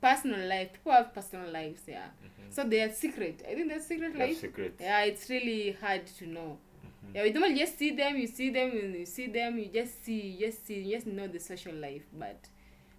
personal 0.00 0.46
life. 0.48 0.72
People 0.72 0.92
have 0.92 1.12
personal 1.14 1.50
lives. 1.50 1.82
Yeah. 1.86 2.06
Mhm. 2.22 2.52
So 2.52 2.64
they 2.64 2.80
are 2.82 2.92
secret. 2.92 3.42
I 3.48 3.54
think 3.54 3.68
they're 3.68 3.80
secret 3.80 4.12
They 4.14 4.18
life. 4.28 4.36
secrets. 4.38 4.80
Yeah, 4.80 5.02
it's 5.02 5.28
really 5.30 5.72
hard 5.72 6.06
to 6.18 6.26
know. 6.26 6.58
Mhm. 6.84 7.14
Yeah, 7.14 7.22
we 7.24 7.30
normally 7.32 7.58
just 7.58 7.78
see 7.78 7.90
them, 7.90 8.16
you 8.16 8.26
see 8.26 8.50
them, 8.50 8.70
and 8.70 8.94
you 8.94 9.06
see 9.06 9.26
them, 9.26 9.58
you 9.58 9.66
just 9.66 10.04
see, 10.04 10.20
you 10.20 10.46
just 10.46 10.66
see, 10.66 10.80
you 10.80 10.94
just 10.94 11.06
know 11.06 11.26
the 11.28 11.38
social 11.40 11.74
life. 11.74 12.04
But 12.12 12.48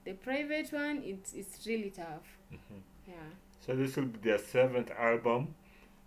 the 0.05 0.13
private 0.13 0.71
one, 0.71 1.01
it's 1.03 1.33
it's 1.33 1.65
really 1.67 1.91
tough. 1.91 2.37
Mhm. 2.51 2.81
Yeah. 3.07 3.29
So 3.65 3.75
this 3.75 3.95
will 3.95 4.05
be 4.05 4.19
their 4.19 4.37
seventh 4.39 4.91
album. 4.91 5.55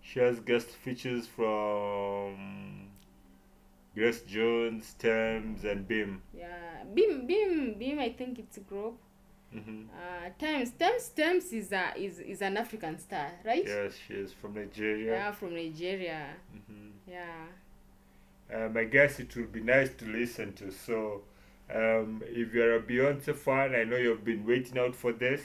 She 0.08 0.20
has 0.20 0.40
guest 0.40 0.68
features 0.68 1.26
from 1.26 2.88
Grace 3.94 4.22
Jones, 4.22 4.94
Tems, 4.98 5.64
and 5.64 5.86
Beam. 5.88 6.22
Yeah. 6.32 6.84
Beam 6.94 7.26
Beam 7.26 7.74
Beam 7.78 7.98
I 7.98 8.10
think 8.10 8.38
it's 8.38 8.56
a 8.56 8.60
group. 8.60 8.98
hmm 9.52 9.84
Uh 10.02 10.30
Tems 10.38 10.70
Tems 10.78 11.08
Tems 11.10 11.52
is 11.52 11.72
a 11.72 11.84
is, 11.96 12.18
is 12.20 12.42
an 12.42 12.56
African 12.56 12.98
star, 12.98 13.30
right? 13.44 13.64
Yes, 13.66 13.94
she 14.06 14.14
is 14.14 14.32
from 14.32 14.54
Nigeria. 14.54 15.12
Yeah, 15.12 15.32
from 15.32 15.54
Nigeria. 15.54 16.22
hmm 16.52 16.90
Yeah. 17.06 17.46
Um, 18.52 18.76
I 18.76 18.84
guess 18.84 19.18
it 19.18 19.34
will 19.36 19.46
be 19.46 19.60
nice 19.60 19.90
to 19.98 20.04
listen 20.06 20.52
to. 20.54 20.70
So, 20.70 21.22
um, 21.74 22.22
if 22.26 22.54
you're 22.54 22.76
a 22.76 22.82
Beyonce 22.82 23.34
fan, 23.34 23.74
I 23.74 23.82
know 23.84 23.96
you've 23.96 24.24
been 24.24 24.46
waiting 24.46 24.78
out 24.78 24.94
for 24.94 25.12
this. 25.12 25.40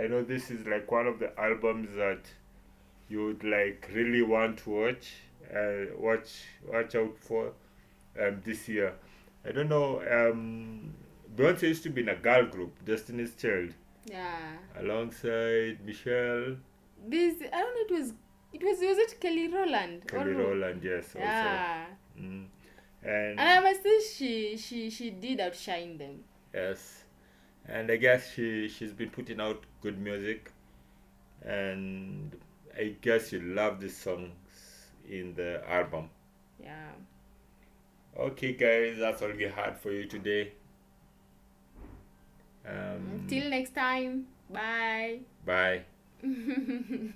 I 0.00 0.06
know 0.06 0.22
this 0.22 0.50
is 0.50 0.66
like 0.66 0.90
one 0.90 1.06
of 1.08 1.18
the 1.18 1.38
albums 1.38 1.88
that 1.96 2.20
you 3.08 3.24
would 3.26 3.44
like 3.44 3.88
really 3.94 4.22
want 4.22 4.58
to 4.58 4.70
watch, 4.70 5.12
uh, 5.54 5.94
watch, 5.98 6.44
watch 6.66 6.94
out 6.94 7.16
for, 7.18 7.52
um, 8.20 8.40
this 8.44 8.68
year. 8.68 8.94
I 9.46 9.52
don't 9.52 9.68
know. 9.68 10.00
Um, 10.10 10.94
Beyonce 11.36 11.62
used 11.64 11.82
to 11.84 11.90
be 11.90 12.00
in 12.02 12.08
a 12.08 12.16
girl 12.16 12.46
group, 12.46 12.84
Destiny's 12.84 13.34
Child, 13.36 13.74
Yeah. 14.06 14.56
alongside 14.78 15.78
Michelle, 15.84 16.56
This 17.06 17.34
I 17.52 17.60
don't 17.60 17.74
know 17.74 17.96
it 17.96 18.00
was 18.00 18.12
it 18.52 18.62
was 18.62 18.78
was 18.80 18.98
it 18.98 19.20
Kelly 19.20 19.48
Rowland? 19.48 20.06
Kelly 20.08 20.30
Or- 20.32 20.34
Rowland, 20.44 20.82
yes, 20.82 21.14
also. 21.14 21.18
Yeah. 21.18 21.86
Mm. 22.18 22.46
And 23.02 23.38
And 23.38 23.40
I 23.40 23.60
must 23.60 23.82
say 23.82 24.00
she 24.00 24.56
she 24.56 24.88
she 24.90 25.10
did 25.10 25.40
outshine 25.40 25.98
them. 25.98 26.24
Yes, 26.54 27.04
and 27.66 27.90
I 27.90 27.96
guess 27.96 28.32
she 28.32 28.68
she's 28.68 28.92
been 28.92 29.10
putting 29.10 29.40
out 29.40 29.64
good 29.82 29.98
music, 29.98 30.50
and 31.42 32.34
I 32.76 32.96
guess 33.00 33.32
you 33.32 33.40
love 33.40 33.80
the 33.80 33.88
songs 33.88 34.32
in 35.08 35.34
the 35.34 35.62
album. 35.68 36.10
Yeah. 36.62 36.92
Okay, 38.18 38.52
guys, 38.52 38.96
that's 38.98 39.22
all 39.22 39.32
we 39.32 39.44
had 39.44 39.78
for 39.78 39.90
you 39.92 40.06
today. 40.06 40.52
Um, 42.66 43.26
Till 43.28 43.50
next 43.50 43.74
time. 43.74 44.26
Bye. 44.50 45.20
bye. 45.44 45.82